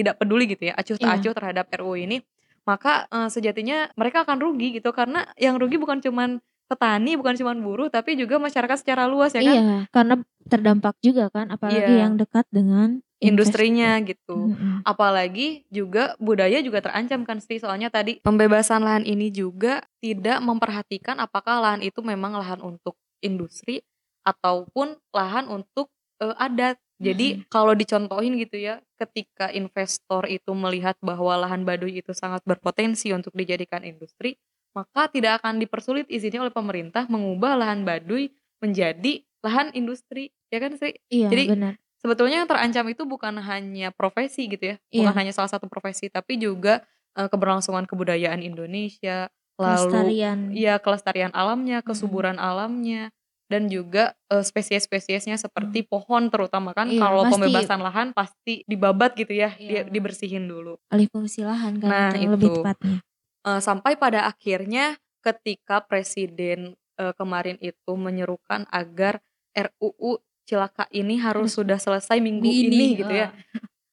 tidak 0.00 0.16
peduli 0.16 0.48
gitu 0.48 0.72
ya, 0.72 0.74
acuh 0.74 0.96
tak 0.96 1.04
Iya. 1.06 1.16
acuh 1.20 1.32
terhadap 1.36 1.66
RUU 1.76 1.94
ini, 2.00 2.16
maka 2.64 3.04
eh, 3.08 3.28
sejatinya 3.28 3.92
mereka 3.94 4.24
akan 4.24 4.40
rugi 4.40 4.80
gitu 4.80 4.90
karena 4.96 5.28
yang 5.36 5.60
rugi 5.60 5.76
bukan 5.76 6.00
cuman 6.00 6.40
petani, 6.70 7.18
bukan 7.18 7.34
cuman 7.34 7.58
buruh, 7.60 7.90
tapi 7.90 8.14
juga 8.14 8.38
masyarakat 8.38 8.78
secara 8.78 9.10
luas 9.10 9.34
ya 9.34 9.42
kan, 9.42 9.54
Iya, 9.58 9.76
karena 9.90 10.14
terdampak 10.46 10.94
juga 11.02 11.26
kan, 11.28 11.50
apalagi 11.50 11.98
Iya. 11.98 12.06
yang 12.06 12.14
dekat 12.14 12.46
dengan 12.48 13.02
industrinya 13.20 14.00
gitu. 14.00 14.48
Mm-mm. 14.54 14.80
Apalagi 14.82 15.68
juga 15.68 16.16
budaya 16.16 16.56
juga 16.64 16.80
terancam 16.80 17.26
kan 17.28 17.36
Sri, 17.38 17.60
soalnya 17.60 17.92
tadi 17.92 18.18
pembebasan 18.24 18.80
lahan 18.80 19.04
ini 19.04 19.28
juga 19.28 19.84
tidak 20.00 20.40
memperhatikan 20.40 21.20
apakah 21.20 21.60
lahan 21.60 21.84
itu 21.84 22.00
memang 22.00 22.32
lahan 22.32 22.64
untuk 22.64 22.96
industri 23.20 23.84
ataupun 24.24 24.96
lahan 25.12 25.46
untuk 25.52 25.92
eh, 26.20 26.34
adat. 26.36 26.80
Jadi 27.00 27.26
kalau 27.48 27.72
dicontohin 27.72 28.36
gitu 28.36 28.60
ya, 28.60 28.84
ketika 29.00 29.48
investor 29.56 30.28
itu 30.28 30.52
melihat 30.52 31.00
bahwa 31.00 31.32
lahan 31.48 31.64
Baduy 31.64 32.04
itu 32.04 32.12
sangat 32.12 32.44
berpotensi 32.44 33.08
untuk 33.16 33.32
dijadikan 33.32 33.80
industri, 33.88 34.36
maka 34.76 35.08
tidak 35.08 35.40
akan 35.40 35.58
dipersulit 35.58 36.04
izinnya 36.12 36.44
oleh 36.44 36.52
pemerintah 36.52 37.08
mengubah 37.08 37.56
lahan 37.56 37.88
Baduy 37.88 38.28
menjadi 38.60 39.24
lahan 39.40 39.72
industri, 39.72 40.28
ya 40.52 40.60
kan 40.60 40.76
Sri? 40.76 41.00
Iya, 41.08 41.32
Jadi 41.32 41.44
benar. 41.56 41.74
sebetulnya 41.96 42.44
yang 42.44 42.48
terancam 42.52 42.84
itu 42.92 43.08
bukan 43.08 43.40
hanya 43.40 43.88
profesi 43.96 44.44
gitu 44.52 44.76
ya, 44.76 44.76
bukan 44.92 45.16
Iya. 45.16 45.18
hanya 45.24 45.32
salah 45.32 45.48
satu 45.48 45.66
profesi, 45.72 46.12
tapi 46.12 46.36
juga 46.36 46.84
eh, 47.18 47.26
keberlangsungan 47.26 47.88
kebudayaan 47.90 48.38
Indonesia, 48.44 49.32
lalu 49.58 50.14
Kelestarian. 50.14 50.38
ya 50.54 50.74
kelestarian 50.78 51.32
alamnya, 51.34 51.82
kesuburan 51.82 52.38
alamnya, 52.38 53.10
dan 53.50 53.66
juga 53.66 54.14
eh, 54.30 54.40
spesies-spesiesnya 54.40 55.34
seperti 55.34 55.82
pohon 55.82 56.30
terutama 56.30 56.70
kan 56.70 56.86
Iya, 56.86 57.02
kalau 57.02 57.26
pembebasan 57.26 57.82
lahan 57.82 58.14
pasti 58.14 58.62
dibabat 58.64 59.18
gitu 59.18 59.34
ya, 59.34 59.50
Iya. 59.58 59.82
di- 59.84 59.98
dibersihin 59.98 60.46
dulu. 60.46 60.78
alih 60.86 61.10
fungsi 61.10 61.42
lahan 61.42 61.82
kan 61.82 61.90
Nah, 61.90 62.10
itu 62.14 62.30
lebih 62.30 62.48
tepatnya. 62.62 62.96
Eh, 63.42 63.60
sampai 63.60 63.98
pada 63.98 64.24
akhirnya 64.24 64.94
ketika 65.20 65.82
presiden 65.82 66.78
eh, 66.94 67.14
kemarin 67.16 67.58
itu 67.58 67.92
menyerukan 67.92 68.70
agar 68.70 69.18
RUU 69.50 70.20
Cilaka 70.44 70.84
ini 70.90 71.16
harus 71.16 71.54
sudah 71.54 71.78
selesai 71.78 72.18
minggu 72.18 72.44
ini, 72.44 72.98
gitu 72.98 73.08
ya. 73.08 73.30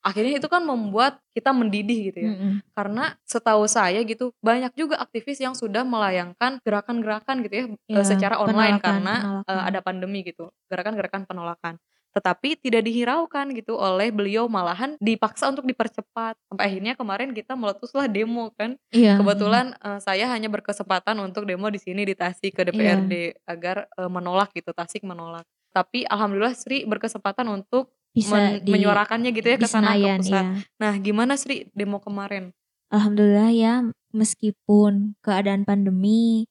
Akhirnya 0.08 0.40
itu 0.40 0.48
kan 0.48 0.64
membuat 0.64 1.20
kita 1.36 1.52
mendidih 1.52 2.00
gitu 2.10 2.20
ya. 2.24 2.32
Mm-mm. 2.32 2.54
Karena 2.72 3.12
setahu 3.28 3.68
saya 3.68 4.00
gitu 4.08 4.32
banyak 4.40 4.72
juga 4.74 4.96
aktivis 4.98 5.36
yang 5.38 5.52
sudah 5.52 5.84
melayangkan 5.84 6.64
gerakan-gerakan 6.64 7.44
gitu 7.44 7.54
ya, 7.54 7.66
Ya, 7.92 8.04
secara 8.08 8.40
online 8.40 8.80
penolakan, 8.80 9.04
karena 9.04 9.14
eh, 9.20 9.28
penolakan. 9.44 9.68
ada 9.68 9.80
pandemi 9.84 10.20
gitu. 10.24 10.48
Gerakan-gerakan 10.72 11.28
penolakan. 11.28 11.76
Tetapi 12.16 12.58
tidak 12.58 12.82
dihiraukan 12.82 13.54
gitu 13.54 13.78
oleh 13.78 14.10
beliau 14.10 14.48
malahan 14.48 14.98
dipaksa 14.98 15.52
untuk 15.52 15.68
dipercepat. 15.68 16.34
Sampai 16.50 16.64
akhirnya 16.66 16.98
kemarin 16.98 17.30
kita 17.30 17.54
meletuslah 17.54 18.08
demo 18.10 18.50
kan. 18.56 18.74
Iya. 18.90 19.20
Kebetulan 19.20 19.76
eh, 19.76 20.00
saya 20.00 20.26
hanya 20.32 20.48
berkesempatan 20.48 21.20
untuk 21.20 21.44
demo 21.44 21.68
di 21.68 21.78
sini 21.78 22.08
di 22.08 22.16
Tasik 22.16 22.56
ke 22.56 22.64
Iya. 22.64 22.72
DPRD 22.72 23.14
agar 23.46 23.86
eh, 23.92 24.10
menolak 24.10 24.56
gitu, 24.56 24.72
Tasik 24.72 25.04
menolak. 25.04 25.44
Tapi 25.76 26.08
alhamdulillah 26.10 26.56
Sri 26.58 26.88
berkesempatan 26.90 27.46
untuk 27.54 27.94
bisa 28.18 28.34
men- 28.34 28.66
di 28.66 28.72
menyuarakannya 28.74 29.30
gitu 29.30 29.48
ya 29.54 29.58
ke 29.62 29.70
sana 29.70 29.94
ke 29.94 30.26
pusat. 30.26 30.42
iya. 30.42 30.44
Nah, 30.82 30.94
gimana 30.98 31.34
Sri 31.38 31.70
demo 31.78 32.02
kemarin? 32.02 32.52
Alhamdulillah 32.90 33.52
ya 33.54 33.74
meskipun 34.16 35.20
keadaan 35.22 35.68
pandemi 35.68 36.50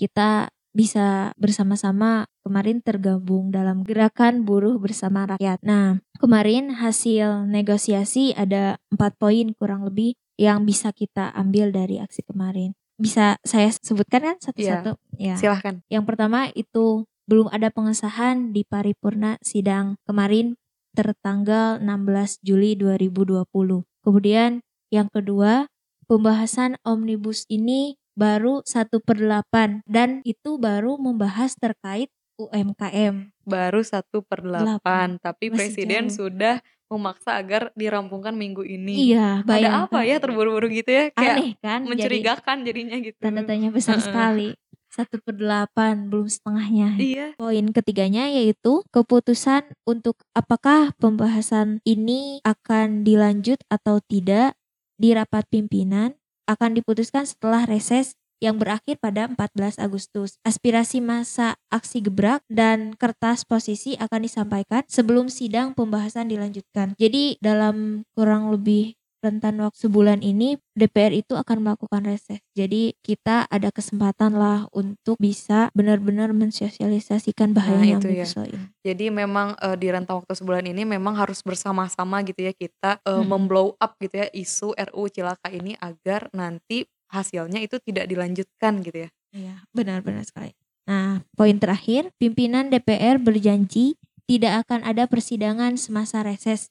kita 0.00 0.48
bisa 0.72 1.36
bersama-sama 1.36 2.24
kemarin 2.40 2.80
tergabung 2.80 3.52
dalam 3.52 3.84
gerakan 3.84 4.48
buruh 4.48 4.80
bersama 4.80 5.36
rakyat. 5.36 5.60
Nah, 5.60 6.00
kemarin 6.16 6.72
hasil 6.72 7.44
negosiasi 7.44 8.32
ada 8.32 8.80
empat 8.88 9.20
poin 9.20 9.52
kurang 9.52 9.84
lebih 9.84 10.16
yang 10.40 10.64
bisa 10.64 10.90
kita 10.96 11.28
ambil 11.36 11.70
dari 11.70 12.00
aksi 12.00 12.24
kemarin. 12.24 12.72
Bisa 12.96 13.36
saya 13.44 13.68
sebutkan 13.68 14.24
kan 14.24 14.36
satu-satu? 14.40 14.96
Ya. 15.20 15.36
Silahkan. 15.36 15.84
Yang 15.92 16.04
pertama 16.08 16.48
itu 16.56 17.04
belum 17.28 17.52
ada 17.52 17.68
pengesahan 17.70 18.50
di 18.50 18.64
paripurna 18.66 19.38
sidang 19.44 20.00
kemarin 20.08 20.58
tertanggal 20.92 21.80
16 21.80 22.40
Juli 22.44 22.76
2020. 22.78 23.44
Kemudian 24.04 24.60
yang 24.92 25.08
kedua, 25.08 25.66
pembahasan 26.06 26.76
omnibus 26.84 27.48
ini 27.48 27.96
baru 28.12 28.60
1 28.64 29.00
per 29.00 29.16
8 29.16 29.84
dan 29.88 30.20
itu 30.28 30.60
baru 30.60 31.00
membahas 31.00 31.56
terkait 31.56 32.12
UMKM. 32.36 33.32
Baru 33.44 33.80
satu 33.84 34.24
per 34.24 34.42
delapan, 34.44 35.16
tapi 35.20 35.48
Masih 35.52 35.56
presiden 35.58 36.08
jauh. 36.08 36.28
sudah 36.28 36.60
memaksa 36.92 37.40
agar 37.40 37.72
dirampungkan 37.72 38.36
minggu 38.36 38.68
ini. 38.68 39.12
Iya, 39.12 39.40
Ada 39.40 39.48
bayangkan. 39.48 39.84
apa 39.88 39.98
ya 40.04 40.16
terburu-buru 40.20 40.68
gitu 40.68 40.90
ya? 40.92 41.04
Kayak 41.16 41.36
Aneh 41.40 41.52
kan? 41.64 41.80
Jadi 41.80 41.88
mencurigakan 41.88 42.56
jadinya 42.68 42.96
gitu. 43.00 43.18
tanda 43.20 43.42
tanya 43.48 43.68
besar 43.72 43.96
sekali. 43.96 44.52
1 44.92 45.08
per 45.24 45.34
8 45.40 46.12
belum 46.12 46.28
setengahnya. 46.28 47.00
Iya. 47.00 47.26
Poin 47.40 47.66
ketiganya 47.72 48.28
yaitu 48.28 48.84
keputusan 48.92 49.64
untuk 49.88 50.20
apakah 50.36 50.92
pembahasan 51.00 51.80
ini 51.88 52.44
akan 52.44 53.02
dilanjut 53.02 53.58
atau 53.72 54.04
tidak 54.04 54.54
di 55.00 55.16
rapat 55.16 55.48
pimpinan 55.48 56.14
akan 56.44 56.76
diputuskan 56.76 57.24
setelah 57.24 57.64
reses 57.64 58.14
yang 58.42 58.58
berakhir 58.58 58.98
pada 58.98 59.30
14 59.30 59.78
Agustus. 59.78 60.36
Aspirasi 60.42 60.98
masa 60.98 61.54
aksi 61.70 62.02
gebrak 62.02 62.42
dan 62.50 62.98
kertas 62.98 63.46
posisi 63.46 63.94
akan 63.94 64.26
disampaikan 64.26 64.82
sebelum 64.90 65.30
sidang 65.30 65.78
pembahasan 65.78 66.26
dilanjutkan. 66.26 66.98
Jadi 66.98 67.38
dalam 67.38 68.02
kurang 68.18 68.50
lebih 68.50 68.98
rentan 69.22 69.62
waktu 69.62 69.78
sebulan 69.86 70.20
ini 70.20 70.58
DPR 70.74 71.14
itu 71.14 71.38
akan 71.38 71.62
melakukan 71.62 72.02
reses. 72.02 72.42
Jadi 72.58 72.98
kita 73.06 73.46
ada 73.46 73.70
kesempatan 73.70 74.34
lah 74.34 74.66
untuk 74.74 75.16
bisa 75.22 75.70
benar-benar 75.78 76.34
mensosialisasikan 76.34 77.54
Nah 77.54 77.56
bahayanya 77.62 78.02
itu 78.02 78.08
ya. 78.10 78.26
Ini. 78.26 78.66
Jadi 78.82 79.06
memang, 79.14 79.54
eee, 79.62 79.76
di 79.78 79.88
rentang 79.94 80.18
waktu 80.20 80.34
sebulan 80.34 80.66
ini 80.66 80.82
memang 80.82 81.14
harus 81.14 81.38
bersama-sama 81.46 82.18
gitu 82.26 82.42
ya 82.42 82.52
kita, 82.52 82.98
eee, 83.06 83.22
Mhm. 83.22 83.28
mem-blow 83.30 83.78
up 83.78 83.94
gitu 84.02 84.14
ya 84.18 84.26
isu 84.34 84.74
RUU 84.74 85.06
Cilaka 85.06 85.48
ini 85.54 85.78
agar 85.78 86.26
nanti 86.34 86.82
hasilnya 87.14 87.62
itu 87.62 87.78
tidak 87.78 88.10
dilanjutkan 88.10 88.82
gitu 88.82 89.06
ya. 89.06 89.10
Iya, 89.32 89.54
benar 89.70 90.02
benar 90.02 90.26
sekali. 90.26 90.52
Nah, 90.90 91.22
poin 91.38 91.56
terakhir, 91.62 92.10
pimpinan 92.18 92.68
DPR 92.74 93.22
berjanji 93.22 93.94
tidak 94.26 94.66
akan 94.66 94.82
ada 94.82 95.06
persidangan 95.06 95.78
semasa 95.78 96.26
reses 96.26 96.68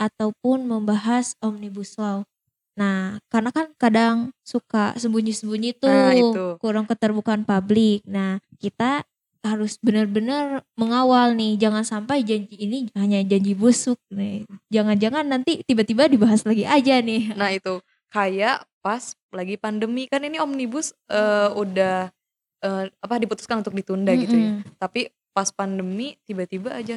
ataupun 0.00 0.66
membahas 0.66 1.34
Omnibus 1.40 1.96
Law. 1.96 2.26
Nah, 2.74 3.22
karena 3.30 3.54
kan 3.54 3.70
kadang 3.78 4.16
suka 4.42 4.94
sembunyi-sembunyi 4.98 5.78
tuh, 5.78 5.90
Nah 5.90 6.12
itu. 6.18 6.44
kurang 6.58 6.90
keterbukaan 6.90 7.46
publik. 7.46 8.02
Nah, 8.02 8.42
kita 8.58 9.06
harus 9.44 9.76
benar-benar 9.78 10.64
mengawal 10.74 11.36
nih, 11.36 11.54
jangan 11.60 11.84
sampai 11.84 12.24
janji 12.24 12.56
ini 12.56 12.88
hanya 12.96 13.20
janji 13.22 13.52
busuk 13.54 14.00
nih. 14.10 14.42
Jangan-jangan 14.72 15.22
nanti 15.28 15.60
tiba-tiba 15.62 16.08
dibahas 16.08 16.42
lagi 16.48 16.64
aja 16.66 16.98
nih. 16.98 17.30
Nah 17.38 17.52
itu, 17.52 17.78
kayak 18.10 18.64
pas 18.82 19.14
lagi 19.30 19.54
pandemi 19.60 20.08
kan 20.10 20.24
ini 20.24 20.40
omnibus, 20.40 20.96
eee, 21.12 21.48
udah, 21.54 22.08
eee, 22.64 22.84
apa 23.04 23.14
diputuskan 23.20 23.60
untuk 23.62 23.76
ditunda 23.76 24.16
gitu 24.16 24.34
ya. 24.34 24.50
Tapi 24.80 25.12
pas 25.34 25.50
pandemi 25.50 26.14
tiba-tiba 26.24 26.70
aja 26.70 26.94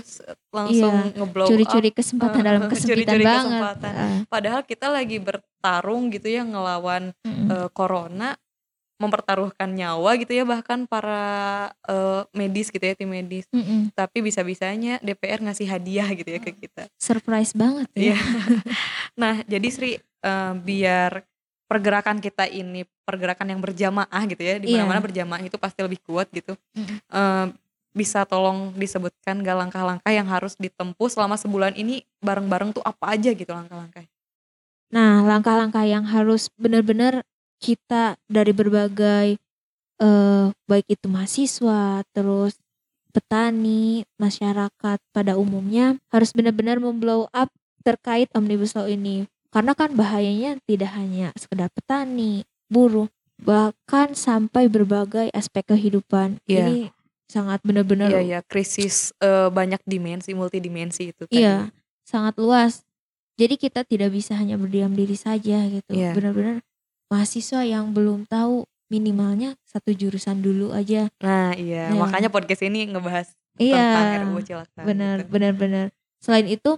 langsung 0.53 0.93
Iya, 1.09 1.17
nge-blow 1.17 1.47
curi-curi 1.49 1.89
kesempatan 1.89 2.41
dalam 2.45 2.61
heeh, 2.63 2.71
kesempitan 2.71 3.17
curi-curi 3.17 3.25
banget. 3.25 3.41
kesempatan. 3.41 3.93
Heeh. 3.97 4.17
Padahal 4.29 4.61
kita 4.61 4.87
lagi 4.93 5.17
bertarung 5.17 6.13
gitu 6.13 6.27
ya 6.29 6.45
ngelawan, 6.45 7.17
Mhm. 7.25 7.49
eee, 7.49 7.67
corona, 7.73 8.37
mempertaruhkan 8.97 9.69
nyawa 9.73 10.17
gitu 10.17 10.33
ya 10.33 10.45
bahkan 10.45 10.85
para, 10.85 11.21
eee, 11.85 12.21
medis 12.33 12.69
gitu 12.69 12.81
ya, 12.81 12.93
tim 12.93 13.09
medis. 13.09 13.45
Mhm. 13.49 13.93
Tapi 13.93 14.21
bisa-bisanya 14.21 15.01
DPR 15.01 15.41
ngasih 15.41 15.65
hadiah 15.65 16.09
gitu 16.13 16.29
ya 16.29 16.39
ke 16.41 16.53
kita. 16.53 16.89
Surprise 16.97 17.57
banget 17.57 17.89
ya. 17.97 18.13
Iya. 18.13 18.17
Nah 19.17 19.41
jadi 19.45 19.67
Sri, 19.73 19.91
eee, 19.97 20.53
biar 20.61 21.25
pergerakan 21.65 22.21
kita 22.21 22.45
ini 22.45 22.85
pergerakan 23.03 23.49
yang 23.53 23.61
berjamaah 23.61 24.23
gitu 24.29 24.39
ya, 24.41 24.55
di 24.61 24.69
mana-mana 24.69 25.01
Iya. 25.01 25.05
berjamaah 25.09 25.41
itu 25.41 25.57
pasti 25.57 25.81
lebih 25.81 25.99
kuat 26.05 26.29
gitu. 26.29 26.53
Mhm. 26.77 26.97
Eee, 27.09 27.45
bisa 27.97 28.29
tolong 28.29 28.77
disebutkan 28.77 29.41
nggak 29.41 29.57
langkah-langkah 29.57 30.11
yang 30.13 30.29
harus 30.29 30.53
ditempuh 30.61 31.09
selama 31.09 31.33
sebulan 31.33 31.73
ini 31.73 32.05
bareng-bareng 32.21 32.77
tuh 32.77 32.85
apa 32.85 33.17
aja 33.17 33.33
gitu 33.33 33.49
langkah-langkahnya? 33.49 34.13
Nah, 34.93 35.25
langkah-langkah 35.25 35.83
yang 35.83 36.05
harus 36.05 36.47
benar-benar 36.55 37.25
kita 37.57 38.15
dari 38.29 38.53
berbagai, 38.53 39.35
eee, 39.99 40.45
baik 40.69 40.87
itu 40.87 41.09
mahasiswa, 41.09 42.05
terus 42.13 42.55
petani, 43.11 44.05
masyarakat 44.21 44.99
pada 45.11 45.33
umumnya 45.35 45.97
harus 46.13 46.31
benar-benar 46.31 46.77
mem-blow 46.77 47.25
up 47.33 47.49
terkait 47.81 48.29
Omnibus 48.37 48.77
Law 48.77 48.85
ini. 48.85 49.25
Karena 49.49 49.73
kan 49.73 49.97
bahayanya 49.97 50.61
tidak 50.69 50.93
hanya 50.93 51.33
sekedar 51.33 51.73
petani, 51.73 52.45
buruh, 52.69 53.09
bahkan 53.41 54.13
sampai 54.13 54.69
berbagai 54.69 55.33
aspek 55.33 55.65
kehidupan. 55.65 56.37
Iya. 56.45 56.67
Ini 56.67 56.77
sangat 57.27 57.59
benar-benar 57.63 58.09
Iya 58.09 58.19
iya, 58.23 58.39
krisis, 58.43 59.11
eee, 59.19 59.47
banyak 59.51 59.83
dimensi, 59.83 60.31
multidimensi 60.33 61.11
itu 61.11 61.23
tadi. 61.27 61.43
Iya, 61.43 61.69
sangat 62.07 62.39
luas. 62.39 62.87
Jadi 63.37 63.59
kita 63.59 63.85
tidak 63.85 64.15
bisa 64.15 64.33
hanya 64.33 64.57
berdiam 64.57 64.89
diri 64.95 65.13
saja 65.13 65.67
gitu. 65.69 65.91
Iya. 65.93 66.15
Benar-benar 66.15 66.63
mahasiswa 67.11 67.61
yang 67.67 67.93
belum 67.93 68.25
tahu 68.25 68.65
minimalnya 68.87 69.53
satu 69.67 69.91
jurusan 69.91 70.39
dulu 70.39 70.71
aja. 70.71 71.11
Nah 71.19 71.51
iya, 71.53 71.91
Nah. 71.91 72.07
makanya 72.07 72.31
podcast 72.31 72.63
ini 72.63 72.87
ngebahas 72.87 73.35
Iya, 73.59 73.73
tentang 73.91 74.05
RUU 74.23 74.39
Cilaka 74.41 74.81
benar 74.87 75.15
gitu. 75.21 75.29
benar 75.33 75.53
benar. 75.57 75.85
Selain 76.23 76.47
itu, 76.47 76.77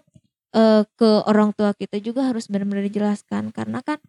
eee, 0.55 0.81
ke 0.97 1.09
orang 1.29 1.53
tua 1.53 1.71
kita 1.77 2.01
juga 2.01 2.25
harus 2.25 2.49
benar-benar 2.49 2.87
dijelaskan 2.89 3.53
karena 3.53 3.79
kan 3.85 4.01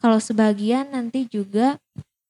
kalau 0.00 0.16
sebagian 0.16 0.94
nanti 0.94 1.28
juga, 1.28 1.76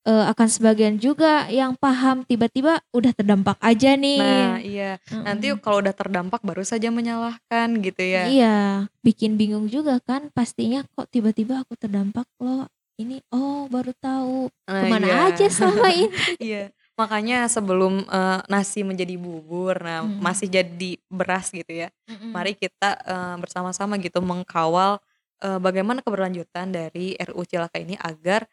eee, 0.07 0.25
akan 0.33 0.49
sebagian 0.49 0.97
juga 0.97 1.47
yang 1.53 1.77
paham 1.77 2.25
tiba-tiba 2.25 2.81
udah 2.93 3.13
terdampak 3.13 3.57
aja 3.61 3.95
nih. 3.97 4.21
Nah 4.21 4.57
iya, 4.61 4.91
nanti 5.25 5.53
Mhm. 5.53 5.61
kalau 5.61 5.79
udah 5.85 5.95
terdampak 5.95 6.41
baru 6.45 6.65
saja 6.65 6.89
menyalahkan 6.89 7.69
gitu 7.85 8.03
ya. 8.03 8.25
Iya, 8.29 8.57
bikin 9.05 9.37
bingung 9.37 9.67
juga 9.69 10.01
kan 10.03 10.29
pastinya 10.33 10.85
kok 10.97 11.09
tiba-tiba 11.13 11.63
aku 11.65 11.77
terdampak 11.77 12.27
loh. 12.41 12.67
Ini 13.01 13.25
oh 13.33 13.65
baru 13.73 13.93
tahu. 13.97 14.53
Nah 14.69 14.83
Ke 14.85 14.93
mana 14.93 15.07
iya. 15.09 15.17
aja 15.33 15.47
selama 15.49 15.89
ini? 15.97 16.09
Iya, 16.37 16.63
makanya 17.01 17.49
sebelum, 17.49 18.05
eee, 18.05 18.39
nasi 18.53 18.85
menjadi 18.85 19.17
bubur, 19.17 19.81
nah 19.81 20.05
Mhm. 20.05 20.21
masih 20.21 20.49
jadi 20.53 20.91
beras 21.09 21.49
gitu 21.49 21.73
ya, 21.73 21.89
Mhm. 22.05 22.29
mari 22.33 22.53
kita, 22.53 23.01
eee, 23.01 23.35
bersama-sama 23.41 23.97
gitu 23.97 24.21
mengkawal, 24.21 25.01
eee, 25.41 25.57
bagaimana 25.65 26.05
keberlanjutan 26.05 26.69
dari 26.69 27.17
RUU 27.17 27.45
Cilaka 27.49 27.81
ini 27.81 27.97
agar 27.97 28.45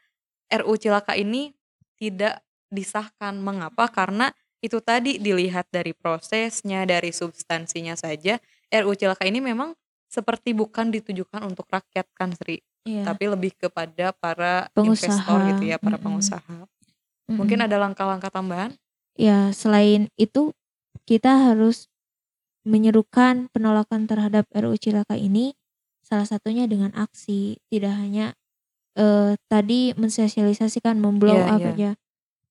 RUU 0.47 0.75
Cilaka 0.79 1.13
ini 1.13 1.51
tidak 1.99 2.41
disahkan. 2.71 3.39
Mengapa? 3.39 3.87
Karena 3.91 4.31
itu 4.59 4.81
tadi 4.81 5.21
dilihat 5.21 5.69
dari 5.69 5.93
prosesnya, 5.93 6.83
dari 6.83 7.13
substansinya 7.13 7.93
saja, 7.93 8.41
RUU 8.73 8.95
Cilaka 8.97 9.23
ini 9.27 9.39
memang 9.39 9.77
seperti 10.07 10.55
bukan 10.55 10.87
ditujukan 10.89 11.43
untuk 11.43 11.67
rakyat 11.67 12.07
kan 12.15 12.31
Sri, 12.31 12.63
Iya. 12.87 13.03
tapi 13.11 13.27
lebih 13.27 13.51
kepada 13.59 14.15
para 14.15 14.71
Pengusaha. 14.71 15.11
investor 15.19 15.37
gitu 15.51 15.63
ya, 15.67 15.77
para 15.77 15.99
Mhm. 15.99 16.03
pengusaha. 16.07 16.57
Mhm. 17.27 17.35
Mungkin 17.35 17.59
ada 17.67 17.75
langkah-langkah 17.75 18.31
tambahan? 18.31 18.71
Ya, 19.19 19.51
selain 19.51 20.07
itu 20.15 20.55
kita 21.03 21.51
harus 21.51 21.91
menyerukan 22.63 23.47
penolakan 23.51 24.07
terhadap 24.07 24.47
RUU 24.51 24.79
Cilaka 24.79 25.15
ini 25.19 25.55
salah 26.03 26.23
satunya 26.27 26.67
dengan 26.71 26.95
aksi, 26.95 27.59
tidak 27.67 27.95
hanya, 27.99 28.31
eee, 28.97 29.37
tadi 29.47 29.93
mensosialisasikan, 29.95 30.97
mem-blow 30.97 31.37
Iya 31.37 31.45
up 31.47 31.61
iya. 31.61 31.69
aja. 31.71 31.89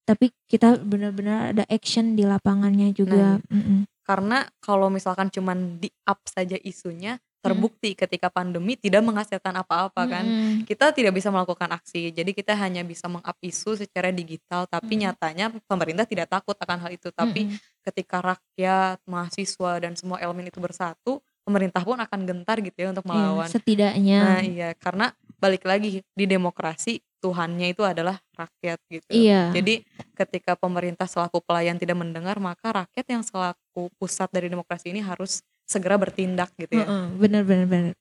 Tapi 0.07 0.27
kita 0.47 0.79
benar-benar 0.81 1.53
ada 1.55 1.65
action 1.69 2.15
di 2.15 2.23
lapangannya 2.25 2.91
Nah, 2.91 2.97
juga. 2.97 3.25
Mhm. 3.51 3.87
karena 4.07 4.47
kalau 4.63 4.87
misalkan 4.87 5.27
cuman 5.35 5.83
di-up 5.83 6.23
saja 6.31 6.55
isunya, 6.63 7.19
terbukti 7.43 7.95
ketika 7.95 8.27
pandemi 8.27 8.75
tidak 8.75 9.07
menghasilkan 9.07 9.55
apa-apa 9.55 10.03
kan. 10.11 10.25
Kita 10.67 10.91
tidak 10.91 11.15
bisa 11.15 11.31
melakukan 11.31 11.71
aksi, 11.71 12.11
jadi 12.11 12.31
kita 12.35 12.55
hanya 12.59 12.83
bisa 12.83 13.07
meng-up 13.07 13.39
isu 13.39 13.79
secara 13.79 14.11
digital, 14.11 14.67
tapi 14.67 14.99
Mhm. 14.99 15.03
nyatanya 15.07 15.47
pemerintah 15.71 16.07
tidak 16.07 16.27
takut 16.31 16.59
akan 16.59 16.79
hal 16.87 16.91
itu. 16.95 17.11
Tapi 17.15 17.47
Mhm. 17.47 17.57
ketika 17.87 18.19
rakyat, 18.23 18.99
mahasiswa, 19.07 19.73
dan 19.79 19.95
semua 19.95 20.19
elemen 20.19 20.51
itu 20.51 20.59
bersatu, 20.59 21.23
pemerintah 21.47 21.83
pun 21.87 21.99
akan 22.03 22.21
gentar 22.27 22.59
gitu 22.59 22.79
ya 22.83 22.89
untuk 22.91 23.07
Iya, 23.07 23.11
melawan. 23.15 23.49
setidaknya. 23.51 24.19
Nah 24.23 24.39
iya, 24.43 24.69
karena 24.75 25.15
balik 25.37 25.69
lagi 25.69 26.01
di 26.03 26.25
demokrasi 26.25 27.01
Tuhannya 27.17 27.73
itu 27.75 27.83
adalah 27.83 28.21
rakyat 28.37 28.79
gitu. 28.87 29.11
Iya. 29.11 29.51
Jadi 29.51 29.83
ketika 30.15 30.55
pemerintah 30.55 31.09
selaku 31.09 31.43
pelayan 31.43 31.75
tidak 31.81 31.99
mendengar, 31.99 32.39
maka 32.39 32.85
rakyat 32.85 33.07
yang 33.09 33.23
selaku 33.25 33.91
pusat 33.99 34.31
dari 34.31 34.47
demokrasi 34.47 34.93
ini 34.95 35.03
harus 35.03 35.43
segera 35.67 35.99
bertindak 35.99 36.53
gitu 36.55 36.79
ya. 36.79 36.87
Heeh, 36.87 37.05
bener 37.19 37.43
bener 37.43 37.67
bener. 37.67 37.95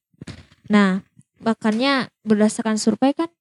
Nah, 0.69 1.02
makanya 1.41 2.12
berdasarkan 2.21 2.78
survei 2.78 3.17
kan 3.17 3.32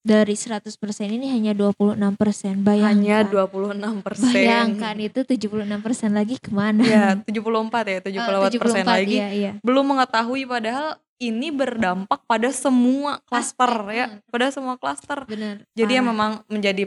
dari 0.00 0.32
100% 0.32 0.72
ini 1.12 1.28
hanya 1.28 1.52
26%. 1.52 2.64
Hanya 2.64 2.64
Bayangkan. 2.64 3.28
26%. 3.28 4.32
Bayangkan 4.32 4.96
itu 4.96 5.20
76% 5.28 6.16
lagi 6.16 6.40
ke 6.40 6.48
mana? 6.48 6.80
Iya, 6.80 7.06
74 7.20 7.84
ya, 7.84 7.98
74% 8.00 8.32
Oh, 8.32 8.48
74 8.48 8.86
lagi. 8.88 9.16
iya 9.20 9.28
iya. 9.34 9.52
Belum 9.60 9.84
mengetahui 9.84 10.48
padahal 10.48 10.96
ini 11.18 11.50
berdampak 11.50 12.22
pada 12.24 12.50
semua 12.54 13.18
klaster 13.26 13.70
ya, 13.90 14.06
hmm. 14.06 14.30
pada 14.30 14.46
semua 14.54 14.74
klaster. 14.78 15.26
Bener. 15.26 15.66
Jadi 15.74 15.92
ya 15.98 16.02
parah. 16.02 16.10
memang 16.14 16.32
menjadi 16.46 16.84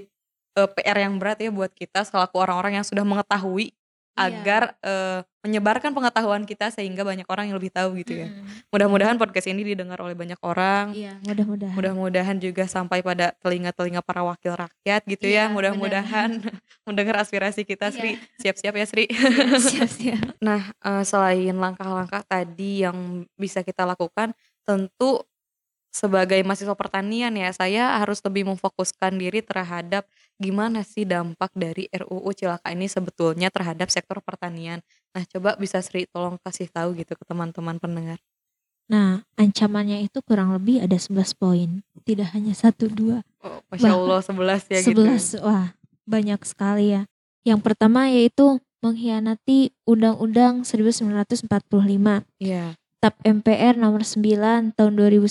eh, 0.58 0.70
PR 0.80 0.98
yang 1.04 1.20
berat 1.20 1.44
ya 1.44 1.52
buat 1.52 1.72
kita 1.76 2.08
selaku 2.08 2.40
orang-orang 2.40 2.80
yang 2.80 2.88
sudah 2.88 3.04
mengetahui 3.04 3.76
Iya. 4.12 4.28
agar 4.28 4.62
eh, 4.84 5.20
menyebarkan 5.42 5.96
pengetahuan 5.96 6.44
kita 6.46 6.70
sehingga 6.70 7.02
banyak 7.02 7.26
orang 7.26 7.50
yang 7.50 7.58
lebih 7.58 7.74
tahu 7.74 7.98
gitu 8.04 8.14
ya. 8.22 8.28
Mm-mm. 8.30 8.70
Mudah-mudahan 8.70 9.16
podcast 9.18 9.50
ini 9.50 9.64
didengar 9.66 9.98
oleh 10.04 10.14
banyak 10.14 10.38
orang. 10.44 10.94
Iya, 10.94 11.18
mudah-mudahan. 11.26 11.74
Mudah-mudahan 11.74 12.38
juga 12.38 12.70
sampai 12.70 13.02
pada 13.02 13.34
telinga-telinga 13.42 14.04
para 14.06 14.22
wakil 14.22 14.54
rakyat 14.54 15.02
gitu 15.08 15.26
Iya, 15.26 15.48
ya. 15.50 15.54
Mudah-mudahan 15.56 16.44
mendengar 16.88 17.24
aspirasi 17.24 17.64
kita 17.66 17.90
Sri. 17.90 18.20
Siap-siap 18.38 18.74
ya 18.76 18.86
Sri. 18.86 19.06
Siap-siap. 19.72 20.44
Nah, 20.44 20.76
eh, 20.76 21.04
selain 21.08 21.56
langkah-langkah 21.56 22.22
tadi 22.28 22.84
yang 22.86 23.26
bisa 23.40 23.64
kita 23.66 23.88
lakukan, 23.88 24.36
tentu 24.68 25.26
sebagai 25.92 26.40
mahasiswa 26.48 26.74
pertanian 26.74 27.36
ya, 27.36 27.52
saya 27.52 28.00
harus 28.00 28.24
lebih 28.24 28.48
memfokuskan 28.48 29.12
diri 29.20 29.44
terhadap 29.44 30.08
gimana 30.40 30.88
sih 30.88 31.04
dampak 31.04 31.52
dari 31.54 31.92
RUU 31.92 32.32
Cilaka 32.32 32.72
ini 32.72 32.88
sebetulnya 32.88 33.52
terhadap 33.52 33.92
sektor 33.92 34.24
pertanian. 34.24 34.80
Nah, 35.12 35.28
coba 35.28 35.60
bisa 35.60 35.84
Sri 35.84 36.08
tolong 36.08 36.40
kasih 36.42 36.72
tahu 36.72 36.96
gitu 36.96 37.14
ke 37.14 37.24
teman-teman 37.28 37.78
pendengar. 37.78 38.18
Nah, 38.88 39.24
ancamannya 39.40 40.04
itu 40.04 40.20
kurang 40.24 40.56
lebih 40.56 40.84
ada 40.84 40.96
11 40.96 41.36
poin. 41.36 41.84
Tidak 42.08 42.28
hanya 42.36 42.52
satu 42.56 42.92
dua. 42.92 43.24
Oh, 43.44 43.64
Masya 43.72 43.92
Allah 43.92 44.20
11 44.24 44.68
ya 44.72 44.80
gitu. 44.84 45.04
11 45.04 45.44
wah 45.44 45.76
banyak 46.08 46.40
sekali 46.44 46.96
ya. 46.96 47.08
Yang 47.44 47.60
pertama 47.68 48.08
yaitu 48.12 48.60
mengkhianati 48.82 49.72
Undang-Undang 49.86 50.66
1945 50.66 52.26
Iya. 52.42 52.76
TAP 53.02 53.18
MPR 53.26 53.82
nomor 53.82 54.06
9 54.06 54.78
tahun 54.78 54.94
2001 54.94 55.26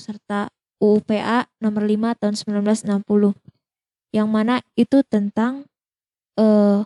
serta 0.00 0.48
UUPA 0.80 1.52
nomor 1.60 1.84
5 1.84 2.16
tahun 2.16 2.34
1960 3.04 3.36
yang 4.16 4.26
mana 4.26 4.64
itu 4.74 5.04
tentang 5.04 5.68
eh, 6.40 6.80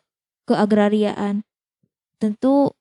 keagrariaan. 0.45 1.47
Tentu 2.19 2.75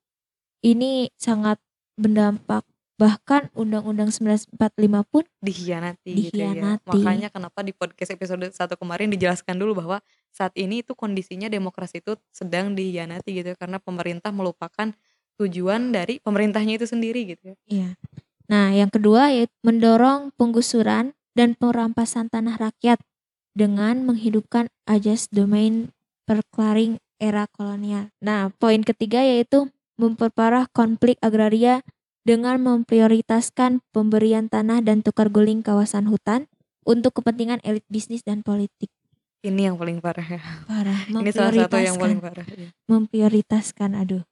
ini 0.65 1.13
sangat 1.15 1.61
berdampak 1.95 2.65
bahkan 2.97 3.49
Undang-Undang 3.57 4.13
1945 4.13 5.11
pun 5.11 5.23
Dikhianati 5.41 6.11
gitu 6.13 6.39
ya. 6.39 6.53
Dikhianati. 6.53 6.87
Makanya 6.87 7.29
kenapa 7.33 7.59
di 7.65 7.73
podcast 7.73 8.13
episode 8.13 8.47
1 8.47 8.57
kemarin 8.79 9.11
dijelaskan 9.11 9.57
dulu 9.59 9.83
bahwa 9.83 9.97
saat 10.29 10.53
ini 10.55 10.85
itu 10.85 10.93
kondisinya 10.93 11.49
demokrasi 11.49 11.99
itu 11.99 12.15
sedang 12.29 12.73
dikhianati 12.77 13.29
gitu 13.33 13.53
ya, 13.53 13.57
karena 13.57 13.77
pemerintah 13.81 14.29
melupakan 14.29 14.93
tujuan 15.41 15.93
dari 15.93 16.21
pemerintahnya 16.21 16.77
itu 16.81 16.87
sendiri 16.87 17.25
gitu 17.35 17.53
ya. 17.53 17.55
Iya. 17.69 17.89
Nah, 18.51 18.75
yang 18.75 18.91
kedua 18.91 19.31
yaitu 19.33 19.55
mendorong 19.65 20.35
penggusuran 20.35 21.15
dan 21.33 21.57
perampasan 21.57 22.29
tanah 22.29 22.59
rakyat 22.59 23.01
dengan 23.53 24.05
menghidupkan 24.05 24.69
ajas 24.85 25.29
domain 25.29 25.89
perklaring 26.25 27.01
era 27.17 27.47
kolonial. 27.49 28.11
Nah, 28.19 28.51
poin 28.57 28.81
ketiga 28.83 29.23
yaitu 29.23 29.69
memperparah 29.97 30.67
konflik 30.73 31.17
agraria 31.21 31.85
dengan 32.23 32.59
memprioritaskan 32.63 33.83
pemberian 33.91 34.47
tanah 34.47 34.79
dan 34.81 35.03
tukar 35.03 35.27
guling 35.29 35.59
kawasan 35.61 36.07
hutan 36.07 36.47
untuk 36.83 37.19
kepentingan 37.19 37.59
elit 37.63 37.83
bisnis 37.87 38.23
dan 38.23 38.43
politik. 38.43 38.91
Ini 39.43 39.71
yang 39.71 39.75
paling 39.75 39.99
parah 39.99 40.23
ya. 40.23 40.41
Parah, 40.63 40.99
Ini 41.11 41.31
salah 41.35 41.67
satu 41.67 41.75
yang 41.75 41.99
paling 41.99 42.19
parah. 42.23 42.47
ya. 42.47 42.71
memprioritaskan 42.87 43.91
aduh. 43.99 44.23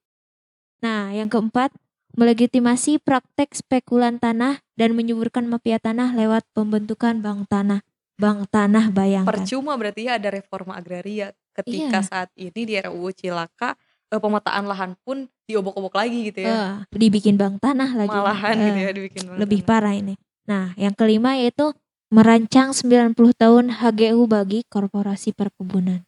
Nah, 1.12 1.19
yang 1.19 1.28
keempat, 1.28 1.76
melegitimasi 2.15 3.04
praktek 3.04 3.52
spekulan 3.52 4.15
tanah 4.15 4.63
dan 4.80 4.95
menyuburkan 4.95 5.43
mafia 5.43 5.76
tanah 5.76 6.15
lewat 6.15 6.47
pembentukan 6.56 7.19
bank 7.19 7.52
tanah. 7.52 7.84
Bank 8.15 8.47
tanah 8.47 8.95
bayangkan. 8.95 9.28
Percuma 9.28 9.76
berarti 9.76 10.08
ya 10.08 10.15
ada 10.15 10.32
reforma 10.32 10.80
agraria 10.80 11.36
ketika 11.52 12.00
Iya. 12.00 12.08
saat 12.08 12.30
ini 12.39 12.63
di 12.63 12.80
RUU 12.80 13.12
Cilaka 13.12 13.76
eh, 14.08 14.19
pemetaan 14.24 14.63
lahan 14.71 14.95
pun 15.04 15.28
diobok-obok 15.43 16.00
lagi 16.00 16.32
gitu 16.32 16.47
ya. 16.47 16.80
Eh, 16.88 16.95
dibikin 16.95 17.36
bank 17.36 17.60
tanah 17.60 17.91
lagi. 17.91 18.15
Malahan 18.15 18.56
Eh, 18.56 18.63
gitu 18.71 18.80
ya 18.80 18.91
dibikin 18.95 19.21
bank 19.28 19.36
Lebih 19.36 19.60
tanah. 19.60 19.67
parah 19.67 19.93
ini. 20.00 20.15
Nah, 20.47 20.71
yang 20.80 20.95
kelima 20.95 21.36
yaitu 21.36 21.76
merancang 22.08 22.71
90 22.71 23.36
tahun 23.36 23.84
HGU 23.84 24.32
bagi 24.32 24.63
korporasi 24.63 25.36
perkebunan. 25.36 26.08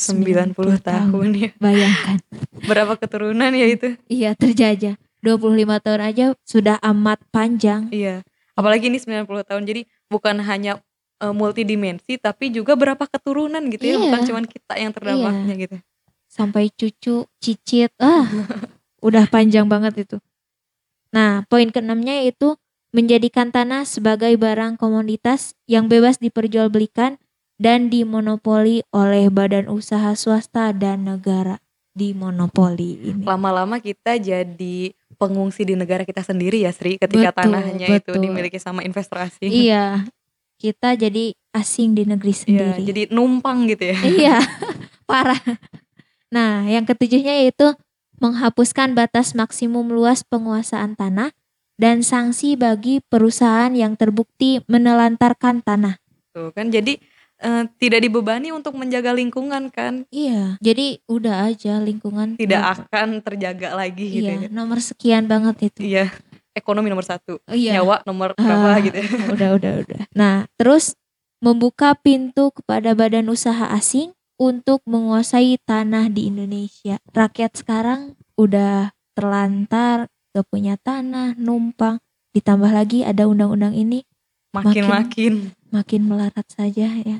90 0.00 0.56
tahun 0.80 1.28
ya. 1.36 1.48
Bayangkan. 1.60 2.16
Berapa 2.70 2.96
keturunan 2.96 3.52
ya 3.52 3.66
itu? 3.68 3.88
Iya, 4.08 4.32
terjajah. 4.32 4.96
25 5.20 5.84
tahun 5.84 6.00
aja 6.00 6.24
sudah 6.48 6.80
amat 6.80 7.20
panjang. 7.28 7.92
Iya. 7.92 8.24
Apalagi 8.56 8.88
ini 8.88 8.96
90 8.96 9.28
tahun. 9.44 9.62
Jadi 9.68 9.84
bukan 10.08 10.40
hanya 10.40 10.80
eh, 11.20 11.34
multidimensi 11.36 12.16
tapi 12.16 12.48
juga 12.48 12.72
berapa 12.72 13.04
keturunan 13.04 13.60
gitu 13.68 13.84
ya. 13.84 13.94
Iya. 13.96 14.02
Bukan 14.08 14.20
cuman 14.32 14.44
kita 14.48 14.74
yang 14.80 14.92
terdampaknya 14.96 15.54
gitu. 15.60 15.76
sampai 16.30 16.70
cucu, 16.72 17.26
cicit. 17.42 17.90
Ah, 18.00 18.24
udah 19.06 19.28
panjang 19.28 19.68
banget 19.68 20.08
itu. 20.08 20.16
Nah, 21.10 21.42
poin 21.50 21.68
keenamnya 21.68 22.22
yaitu 22.22 22.54
menjadikan 22.90 23.54
tanah 23.54 23.86
sebagai 23.86 24.34
barang 24.34 24.78
komoditas 24.78 25.54
yang 25.70 25.86
bebas 25.86 26.18
diperjualbelikan 26.18 27.19
dan 27.60 27.92
dimonopoli 27.92 28.80
oleh 28.88 29.28
badan 29.28 29.68
usaha 29.68 30.16
swasta 30.16 30.72
dan 30.72 31.04
negara. 31.04 31.60
Dimonopoli 31.92 33.12
ini. 33.12 33.22
Lama-lama 33.28 33.76
kita 33.76 34.16
jadi 34.16 34.76
pengungsi 35.20 35.68
di 35.68 35.76
negara 35.76 36.08
kita 36.08 36.24
sendiri 36.24 36.64
ya 36.64 36.72
Sri 36.72 36.96
ketika 36.96 37.28
Betul, 37.28 37.52
tanahnya 37.52 37.86
itu 38.00 38.16
betul. 38.16 38.24
dimiliki 38.24 38.56
sama 38.56 38.80
investasi. 38.80 39.44
Iya, 39.44 40.08
kita 40.56 40.96
jadi 40.96 41.36
asing 41.52 41.92
di 41.92 42.08
negeri 42.08 42.32
Iya, 42.32 42.40
sendiri. 42.40 42.80
jadi 42.88 43.02
numpang 43.12 43.68
gitu 43.68 43.92
ya. 43.92 43.98
Iya, 44.00 44.36
parah. 45.10 45.42
Nah, 46.32 46.64
yang 46.64 46.88
ketujuhnya 46.88 47.44
yaitu 47.44 47.76
menghapuskan 48.22 48.96
batas 48.96 49.36
maksimum 49.36 49.92
luas 49.92 50.24
penguasaan 50.24 50.96
tanah 50.96 51.36
dan 51.76 52.00
sanksi 52.00 52.54
bagi 52.56 53.04
perusahaan 53.04 53.72
yang 53.76 53.98
terbukti 53.98 54.62
menelantarkan 54.70 55.60
tanah. 55.60 55.98
Tuh 56.30 56.54
kan 56.54 56.70
jadi 56.70 57.02
eh, 57.40 57.64
tidak 57.76 58.00
dibebani 58.00 58.48
untuk 58.50 58.72
menjaga 58.72 59.10
lingkungan 59.10 59.68
kan. 59.68 60.04
Iya, 60.08 60.56
jadi 60.58 61.00
udah 61.04 61.48
aja 61.48 61.76
lingkungan 61.78 62.36
Tidak 62.36 62.54
nomor- 62.54 62.84
akan 62.86 63.08
terjaga 63.20 63.68
lagi 63.72 64.06
gitu 64.12 64.28
Iya, 64.28 64.40
ya. 64.44 64.48
nomor 64.48 64.78
sekian 64.78 65.24
banget 65.24 65.72
itu. 65.72 65.80
Iya. 65.82 66.12
Ekonomi 66.50 66.86
nomor 66.86 67.02
satu. 67.02 67.38
Oh, 67.40 67.54
iya. 67.54 67.78
Nyawa 67.78 68.02
nomor 68.04 68.34
berapa 68.34 68.68
Ah, 68.68 68.78
gitu 68.78 68.96
ya. 68.96 69.06
Udah, 69.34 69.48
udah, 69.54 69.72
udah. 69.80 70.00
Nah, 70.12 70.36
terus 70.54 70.98
membuka 71.38 71.94
pintu 71.94 72.50
kepada 72.50 72.92
badan 72.92 73.26
usaha 73.26 73.70
asing 73.70 74.12
untuk 74.34 74.82
menguasai 74.84 75.56
tanah 75.62 76.10
di 76.10 76.26
Indonesia. 76.26 76.98
Rakyat 77.08 77.54
sekarang 77.54 78.18
udah 78.34 78.90
terlantar, 79.14 80.10
gak 80.30 80.46
punya 80.46 80.74
tanah, 80.76 81.38
numpang. 81.38 82.02
Ditambah 82.30 82.68
lagi 82.68 83.02
ada 83.02 83.26
undang-undang 83.26 83.72
ini 83.72 84.02
Makin-makin. 84.50 84.90
makin 84.90 85.34
melarat 85.72 86.46
saja 86.50 86.90
ya. 87.00 87.18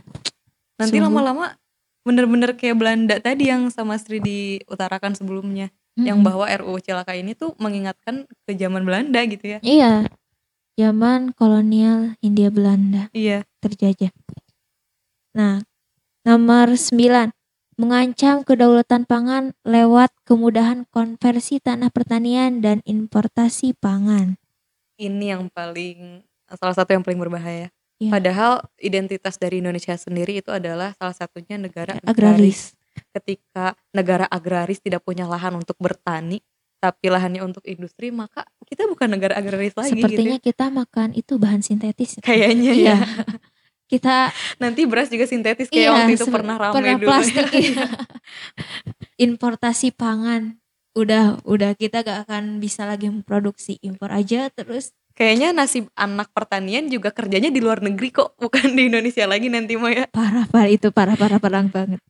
Nanti 0.77 0.97
lama-lama 0.99 1.57
bener-bener 2.01 2.57
kayak 2.57 2.77
Belanda 2.81 3.17
tadi 3.21 3.53
yang 3.53 3.69
sama 3.69 3.97
Sri 4.01 4.19
diutarakan 4.19 5.15
sebelumnya. 5.15 5.69
Yang 5.99 6.23
Mm-mm. 6.23 6.29
bahwa 6.33 6.47
RUU 6.49 6.79
Cilaka 6.81 7.13
ini 7.19 7.35
tuh 7.35 7.53
mengingatkan 7.61 8.25
ke 8.47 8.57
zaman 8.57 8.87
Belanda 8.87 9.21
gitu 9.27 9.59
ya. 9.59 9.59
Iya. 9.61 10.09
Zaman 10.79 11.37
kolonial 11.37 12.17
Hindia 12.25 12.49
Belanda. 12.49 13.13
Iya. 13.13 13.45
terjajah. 13.61 14.09
Nah, 15.37 15.61
nomor 16.25 16.73
9 16.73 17.29
mengancam 17.81 18.45
kedaulatan 18.45 19.09
pangan 19.09 19.57
lewat 19.65 20.13
kemudahan 20.29 20.85
konversi 20.89 21.61
tanah 21.65 21.89
pertanian 21.89 22.61
dan 22.61 22.85
importasi 22.89 23.73
pangan. 23.77 24.37
Ini 25.01 25.37
yang 25.37 25.49
paling 25.49 26.21
salah 26.61 26.77
satu 26.77 26.93
yang 26.93 27.01
paling 27.01 27.17
berbahaya. 27.17 27.73
Iya. 28.01 28.11
Padahal 28.11 28.53
identitas 28.81 29.37
dari 29.37 29.61
Indonesia 29.61 29.93
sendiri 29.93 30.41
itu 30.41 30.49
adalah 30.49 30.97
salah 30.97 31.13
satunya 31.13 31.61
negara 31.61 32.01
Agraris. 32.03 32.73
Ketika 33.13 33.77
negara 33.93 34.25
agraris 34.25 34.81
tidak 34.81 35.05
punya 35.05 35.25
lahan 35.25 35.55
untuk 35.55 35.77
bertani, 35.77 36.41
tapi 36.81 37.13
lahannya 37.13 37.45
untuk 37.45 37.61
industri, 37.69 38.09
maka 38.09 38.49
kita 38.65 38.89
bukan 38.89 39.05
negara 39.07 39.37
agraris 39.37 39.77
lagi 39.77 40.01
Sepertinya 40.01 40.41
gitu. 40.41 40.49
kita 40.49 40.73
makan 40.73 41.13
itu 41.13 41.37
bahan 41.37 41.61
sintetis. 41.61 42.17
Kayaknya 42.21 42.73
Iya. 42.73 42.97
ya. 42.97 42.99
Kita 43.91 44.31
Nanti 44.63 44.87
beras 44.87 45.11
juga 45.11 45.27
sintetis 45.27 45.67
kayak 45.67 45.83
Iya, 45.83 45.91
waktu 45.91 46.13
itu 46.15 46.27
pernah 46.31 46.55
ramai 46.55 46.77
pernah 46.79 46.95
dulu. 46.95 47.09
plastik, 47.11 47.51
iya. 47.59 47.87
importasi 49.19 49.91
pangan. 49.91 50.63
Udah 50.95 51.39
udah 51.43 51.75
kita 51.75 52.03
gak 52.03 52.27
akan 52.31 52.59
bisa 52.59 52.87
lagi 52.87 53.07
memproduksi 53.07 53.79
impor 53.83 54.11
aja 54.11 54.51
terus 54.51 54.95
Kayaknya 55.21 55.53
nasib 55.53 55.93
anak 56.01 56.33
pertanian 56.33 56.89
juga 56.89 57.13
kerjanya 57.13 57.53
di 57.53 57.61
luar 57.61 57.85
negeri 57.85 58.09
kok, 58.09 58.41
bukan 58.41 58.73
di 58.73 58.89
Indonesia 58.89 59.29
lagi 59.29 59.53
nanti 59.53 59.77
mah 59.77 59.93
ya. 59.93 60.05
parah 60.09 60.49
parah 60.49 60.73
itu 60.73 60.89
parah 60.89 61.13
parah 61.13 61.37
parah 61.37 61.61
banget. 61.69 62.01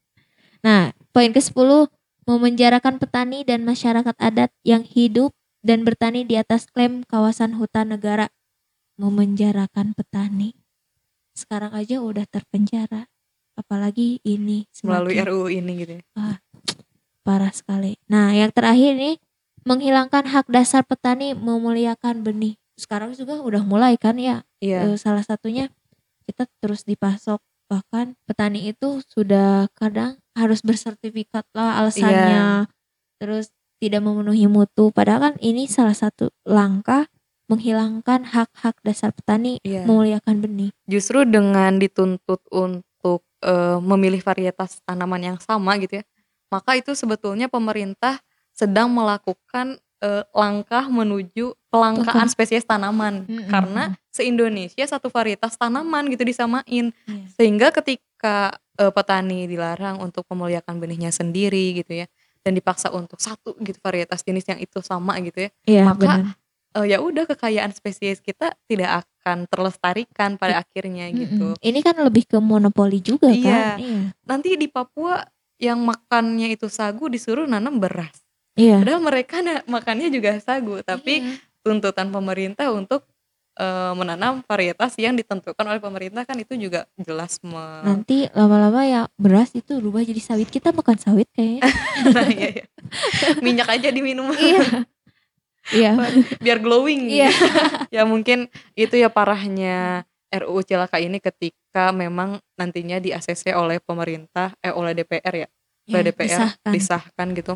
Nah, 0.63 0.95
poin 1.11 1.35
ke-10 1.35 1.91
memenjarakan 2.31 3.03
petani 3.03 3.43
dan 3.43 3.67
masyarakat 3.67 4.15
adat 4.15 4.55
yang 4.63 4.87
hidup 4.87 5.35
dan 5.59 5.83
bertani 5.83 6.23
di 6.23 6.39
atas 6.39 6.71
klaim 6.71 7.03
kawasan 7.03 7.59
hutan 7.59 7.99
negara. 7.99 8.31
Memenjarakan 8.95 9.91
petani. 9.91 10.55
Sekarang 11.35 11.75
aja 11.75 11.99
udah 11.99 12.31
terpenjara. 12.31 13.11
Apalagi 13.59 14.23
ini 14.23 14.71
Melalui 14.87 15.19
semakin 15.19 15.35
RUU 15.35 15.47
ini 15.51 15.73
gitu 15.83 15.93
ya. 15.99 16.03
parah 17.27 17.51
sekali. 17.51 17.99
Nah, 18.07 18.39
yang 18.39 18.55
terakhir 18.55 18.95
nih 18.95 19.19
menghilangkan 19.67 20.31
hak 20.31 20.47
dasar 20.47 20.87
petani 20.87 21.35
memuliakan 21.35 22.23
benih. 22.23 22.55
Sekarang 22.81 23.13
juga 23.13 23.37
udah 23.45 23.61
mulai 23.61 24.01
kan 24.01 24.17
ya 24.17 24.41
Iya. 24.65 24.89
Eh, 24.89 24.97
salah 24.97 25.21
satunya 25.21 25.69
kita 26.25 26.49
terus 26.59 26.89
dipasok 26.89 27.39
bahkan 27.69 28.19
petani 28.27 28.73
itu 28.73 28.99
sudah 29.07 29.71
kadang 29.79 30.19
harus 30.35 30.65
bersertifikat 30.65 31.47
lah 31.55 31.79
alasannya 31.79 32.09
Iya. 32.11 32.49
terus 33.21 33.53
tidak 33.79 34.03
memenuhi 34.03 34.51
mutu 34.51 34.91
padahal 34.91 35.31
kan 35.31 35.35
ini 35.39 35.71
salah 35.71 35.95
satu 35.95 36.35
langkah 36.43 37.07
menghilangkan 37.47 38.27
hak-hak 38.27 38.79
dasar 38.83 39.11
petani 39.11 39.59
Iya. 39.63 39.87
memuliakan 39.87 40.43
benih 40.43 40.71
Justru 40.87 41.23
dengan 41.27 41.79
dituntut 41.79 42.43
untuk 42.51 43.23
eh, 43.41 43.79
memilih 43.81 44.21
varietas 44.21 44.85
tanaman 44.85 45.33
yang 45.35 45.39
sama 45.41 45.81
gitu 45.81 45.99
ya, 45.99 46.05
maka 46.53 46.77
itu 46.77 46.93
sebetulnya 46.93 47.49
pemerintah 47.49 48.21
sedang 48.53 48.93
melakukan 48.93 49.81
uh, 50.01 50.25
langkah 50.33 50.85
menuju 50.87 51.55
kelangkaan 51.69 52.27
spesies 52.27 52.65
tanaman 52.65 53.25
Mm-mm. 53.25 53.47
karena 53.47 53.95
se-Indonesia 54.11 54.83
satu 54.83 55.09
varietas 55.09 55.55
tanaman 55.55 56.09
gitu 56.09 56.25
disamain 56.25 56.91
Iya. 57.07 57.25
sehingga 57.33 57.69
ketika 57.71 58.53
uh, 58.77 58.91
petani 58.91 59.47
dilarang 59.47 59.99
untuk 59.99 60.27
memuliakan 60.29 60.77
benihnya 60.77 61.09
sendiri 61.09 61.79
gitu 61.79 61.95
ya 61.95 62.07
dan 62.41 62.53
dipaksa 62.53 62.91
untuk 62.91 63.21
satu 63.21 63.55
gitu 63.61 63.79
varietas 63.79 64.21
jenis 64.21 64.49
yang 64.49 64.59
itu 64.59 64.81
sama 64.81 65.15
gitu 65.21 65.47
ya 65.47 65.51
Iya, 65.65 65.83
Maka, 65.87 66.13
uh, 66.75 66.87
ya 66.87 66.99
udah 66.99 67.29
kekayaan 67.29 67.71
spesies 67.71 68.19
kita 68.19 68.57
tidak 68.67 69.05
akan 69.05 69.45
terlestarikan 69.47 70.41
pada 70.41 70.65
akhirnya 70.65 71.13
gitu. 71.13 71.53
Ini 71.61 71.79
kan 71.85 71.93
lebih 72.01 72.25
ke 72.25 72.41
monopoli 72.41 72.99
juga 72.99 73.29
Iya. 73.29 73.45
kan? 73.45 73.77
Iya. 73.79 74.01
nanti 74.25 74.57
di 74.57 74.67
Papua 74.67 75.21
yang 75.61 75.85
makannya 75.85 76.57
itu 76.57 76.73
sagu 76.73 77.07
disuruh 77.07 77.45
nanam 77.45 77.77
beras 77.77 78.17
Iya. 78.61 78.77
padahal 78.79 79.01
mereka 79.01 79.37
na- 79.41 79.65
makannya 79.65 80.09
juga 80.09 80.37
sagu 80.39 80.81
tapi 80.83 81.21
Iya. 81.21 81.41
tuntutan 81.61 82.09
pemerintah 82.09 82.69
untuk 82.71 83.09
eh, 83.53 83.93
menanam 83.93 84.41
varietas 84.43 84.97
yang 84.97 85.13
ditentukan 85.13 85.61
oleh 85.63 85.77
pemerintah 85.79 86.23
kan 86.23 86.33
itu 86.35 86.57
juga 86.57 86.85
jelas 86.97 87.37
me- 87.43 87.83
nanti 87.83 88.25
lama-lama 88.31 88.81
ya 88.83 89.01
beras 89.15 89.53
itu 89.53 89.77
berubah 89.77 90.01
jadi 90.01 90.17
sawit. 90.19 90.49
Kita 90.49 90.71
makan 90.71 90.97
sawit 90.97 91.29
kayaknya. 91.31 91.61
nah, 92.15 92.25
iya, 92.27 92.49
iya. 92.55 92.65
minyak 93.41 93.69
aja 93.69 93.89
diminum 93.89 94.33
iya. 94.33 94.87
Iya. 95.69 95.93
biar 96.45 96.59
glowing 96.59 97.11
Iya. 97.11 97.29
ya 97.95 98.03
mungkin 98.05 98.49
itu 98.73 98.95
ya 98.95 99.09
parahnya 99.09 100.09
RUU 100.31 100.63
Cilaka 100.63 100.97
ini 100.97 101.19
ketika 101.19 101.91
memang 101.91 102.41
nantinya 102.55 102.97
di 102.97 103.11
ACC 103.11 103.53
oleh 103.53 103.77
pemerintah 103.79 104.55
eh 104.59 104.73
oleh 104.73 104.95
DPR 104.95 105.35
ya 105.37 105.49
oleh 105.87 106.01
Iya, 106.01 106.07
DPR 106.07 106.25
disahkan. 106.25 106.71
disahkan 106.73 107.29
gitu 107.35 107.55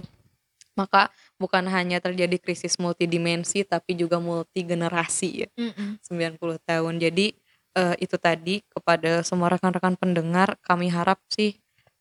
maka 0.75 1.11
bukan 1.39 1.67
hanya 1.71 1.99
terjadi 1.99 2.37
krisis 2.37 2.77
multidimensi 2.77 3.63
tapi 3.63 3.95
juga 3.95 4.19
multi 4.19 4.63
generasi 4.63 5.47
ya 5.47 5.49
Mm-mm. 5.55 5.99
90 6.03 6.39
tahun. 6.67 6.95
Jadi 6.99 7.27
eh, 7.75 7.95
itu 7.99 8.17
tadi 8.19 8.63
kepada 8.69 9.23
semua 9.23 9.51
rekan-rekan 9.51 9.95
pendengar 9.95 10.59
kami 10.63 10.91
harap 10.91 11.19
sih 11.31 11.55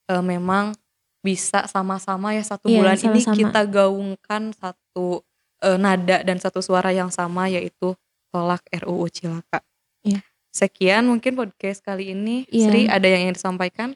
eh, 0.10 0.24
memang 0.24 0.74
bisa 1.24 1.64
sama-sama 1.72 2.36
ya 2.36 2.44
satu 2.44 2.68
Iya, 2.68 2.84
bulan 2.84 2.98
ini 3.00 3.22
sama-sama. 3.24 3.38
kita 3.40 3.62
gaungkan 3.66 4.44
satu 4.54 5.24
eh, 5.64 5.78
nada 5.80 6.20
dan 6.22 6.38
satu 6.38 6.60
suara 6.60 6.92
yang 6.92 7.08
sama 7.14 7.48
yaitu 7.48 7.96
tolak 8.30 8.66
RUU 8.74 9.08
Cilaka. 9.08 9.62
Iya. 10.04 10.20
Sekian 10.54 11.08
mungkin 11.08 11.34
podcast 11.34 11.82
kali 11.82 12.14
ini. 12.14 12.44
Iya. 12.50 12.68
Sri 12.70 12.82
ada 12.86 13.08
yang 13.08 13.30
ingin 13.30 13.38
disampaikan? 13.38 13.90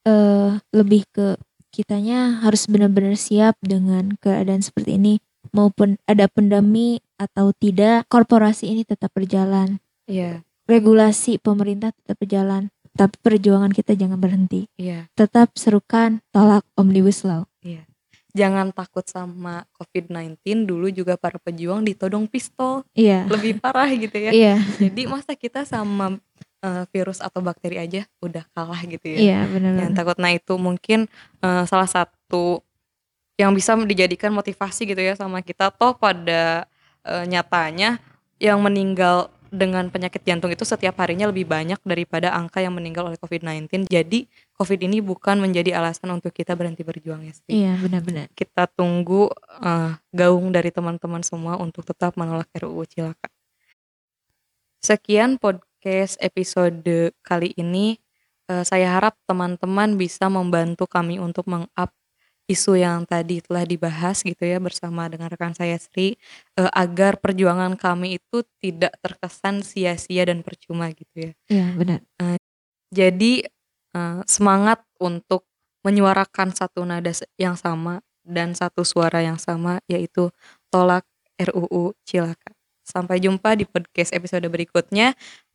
eh 0.00 0.56
lebih 0.72 1.04
ke 1.12 1.36
kitanya 1.70 2.42
harus 2.42 2.66
benar-benar 2.66 3.14
siap 3.14 3.56
dengan 3.62 4.18
keadaan 4.18 4.60
seperti 4.60 4.98
ini 4.98 5.14
maupun 5.54 5.96
ada 6.04 6.26
pandemi 6.26 7.00
atau 7.16 7.54
tidak 7.56 8.06
korporasi 8.10 8.70
ini 8.70 8.82
tetap 8.84 9.10
berjalan. 9.14 9.78
Iya, 10.10 10.42
regulasi 10.66 11.38
pemerintah 11.38 11.94
tetap 11.94 12.18
berjalan 12.18 12.70
tapi 12.94 13.16
perjuangan 13.22 13.70
kita 13.70 13.94
jangan 13.94 14.18
berhenti. 14.18 14.66
Iya, 14.76 15.06
tetap 15.14 15.54
serukan 15.54 16.20
tolak 16.34 16.66
omnibus 16.74 17.22
law. 17.22 17.46
Iya. 17.62 17.86
Jangan 18.30 18.70
takut 18.70 19.02
sama 19.10 19.66
COVID-19 19.74 20.62
dulu 20.62 20.86
juga 20.94 21.18
para 21.18 21.42
pejuang 21.42 21.82
ditodong 21.82 22.30
pistol. 22.30 22.86
Iya. 22.94 23.26
Lebih 23.26 23.58
parah 23.58 23.90
gitu 23.90 24.14
ya. 24.14 24.30
iya. 24.30 24.56
Jadi 24.78 25.10
masa 25.10 25.34
kita 25.34 25.66
sama 25.66 26.18
eh, 26.60 26.84
virus 26.92 27.18
atau 27.20 27.40
bakteri 27.40 27.80
aja 27.80 28.04
udah 28.20 28.44
kalah 28.52 28.80
gitu 28.84 29.04
ya. 29.04 29.18
iya 29.18 29.38
Jangan 29.44 29.52
benar-benar 29.52 29.90
takut. 29.96 30.16
Nah 30.20 30.30
itu 30.32 30.54
mungkin 30.60 31.08
eh, 31.40 31.64
salah 31.66 31.88
satu 31.88 32.62
yang 33.40 33.56
bisa 33.56 33.72
dijadikan 33.80 34.30
motivasi 34.36 34.84
gitu 34.84 35.00
ya 35.00 35.16
sama 35.16 35.40
kita. 35.40 35.72
Toh 35.72 35.96
pada 35.96 36.68
eh, 37.04 37.24
nyatanya 37.24 37.98
yang 38.40 38.60
meninggal 38.60 39.32
dengan 39.50 39.90
penyakit 39.90 40.22
jantung 40.22 40.48
itu 40.54 40.62
setiap 40.62 40.94
harinya 41.02 41.26
lebih 41.26 41.42
banyak 41.42 41.82
daripada 41.82 42.30
angka 42.30 42.62
yang 42.62 42.70
meninggal 42.70 43.10
oleh 43.10 43.18
COVID-19. 43.18 43.90
Jadi 43.90 44.30
COVID 44.54 44.78
ini 44.86 45.02
bukan 45.02 45.42
menjadi 45.42 45.74
alasan 45.74 46.14
untuk 46.14 46.30
kita 46.30 46.54
berhenti 46.54 46.86
berjuang 46.86 47.26
ya. 47.26 47.34
Sri. 47.34 47.50
iya 47.50 47.74
benar-benar 47.82 48.30
Kita 48.32 48.70
tunggu 48.70 49.26
eh, 49.58 49.92
gaung 50.14 50.54
dari 50.54 50.70
teman-teman 50.70 51.26
semua 51.26 51.58
untuk 51.58 51.82
tetap 51.82 52.14
menolak 52.14 52.46
RUU 52.54 52.86
Cilaka. 52.86 53.26
Sekian 54.80 55.36
podcast 55.36 55.69
episode 56.20 57.16
kali 57.24 57.56
ini. 57.56 57.96
Eh, 58.50 58.64
saya 58.66 58.98
harap 58.98 59.16
teman-teman 59.24 59.94
bisa 59.96 60.28
membantu 60.28 60.84
kami 60.84 61.16
untuk 61.22 61.46
meng-up 61.46 61.94
isu 62.50 62.74
yang 62.82 63.06
tadi 63.06 63.38
telah 63.38 63.62
dibahas 63.62 64.26
gitu 64.26 64.42
ya 64.42 64.58
bersama 64.58 65.06
dengan 65.06 65.30
rekan 65.30 65.54
saya 65.54 65.78
Sri 65.78 66.18
eh, 66.58 66.70
agar 66.74 67.22
perjuangan 67.22 67.78
kami 67.78 68.18
itu 68.18 68.42
tidak 68.58 68.98
terkesan 68.98 69.62
sia-sia 69.62 70.26
dan 70.26 70.42
percuma 70.42 70.90
gitu 70.90 71.30
ya. 71.30 71.32
iya 71.46 71.66
benar 71.78 72.02
Jadi 72.90 73.46
eh, 73.94 74.20
semangat 74.26 74.82
untuk 74.98 75.46
menyuarakan 75.86 76.50
satu 76.50 76.82
nada 76.82 77.14
yang 77.38 77.54
sama 77.54 78.02
dan 78.26 78.52
satu 78.52 78.82
suara 78.82 79.22
yang 79.22 79.38
sama 79.38 79.78
yaitu 79.86 80.28
tolak 80.68 81.06
RUU 81.40 81.96
Cilaka. 82.04 82.52
Sampai 82.84 83.22
jumpa 83.22 83.54
di 83.54 83.64
podcast 83.64 84.10
episode 84.10 84.44
berikutnya. 84.50 85.14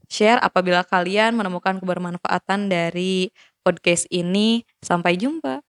Share 0.10 0.41
apabila 0.41 0.86
kalian 0.86 1.38
menemukan 1.38 1.78
kebermanfaatan 1.82 2.70
dari 2.72 3.30
podcast 3.62 4.06
ini. 4.10 4.63
Sampai 4.82 5.18
jumpa. 5.18 5.62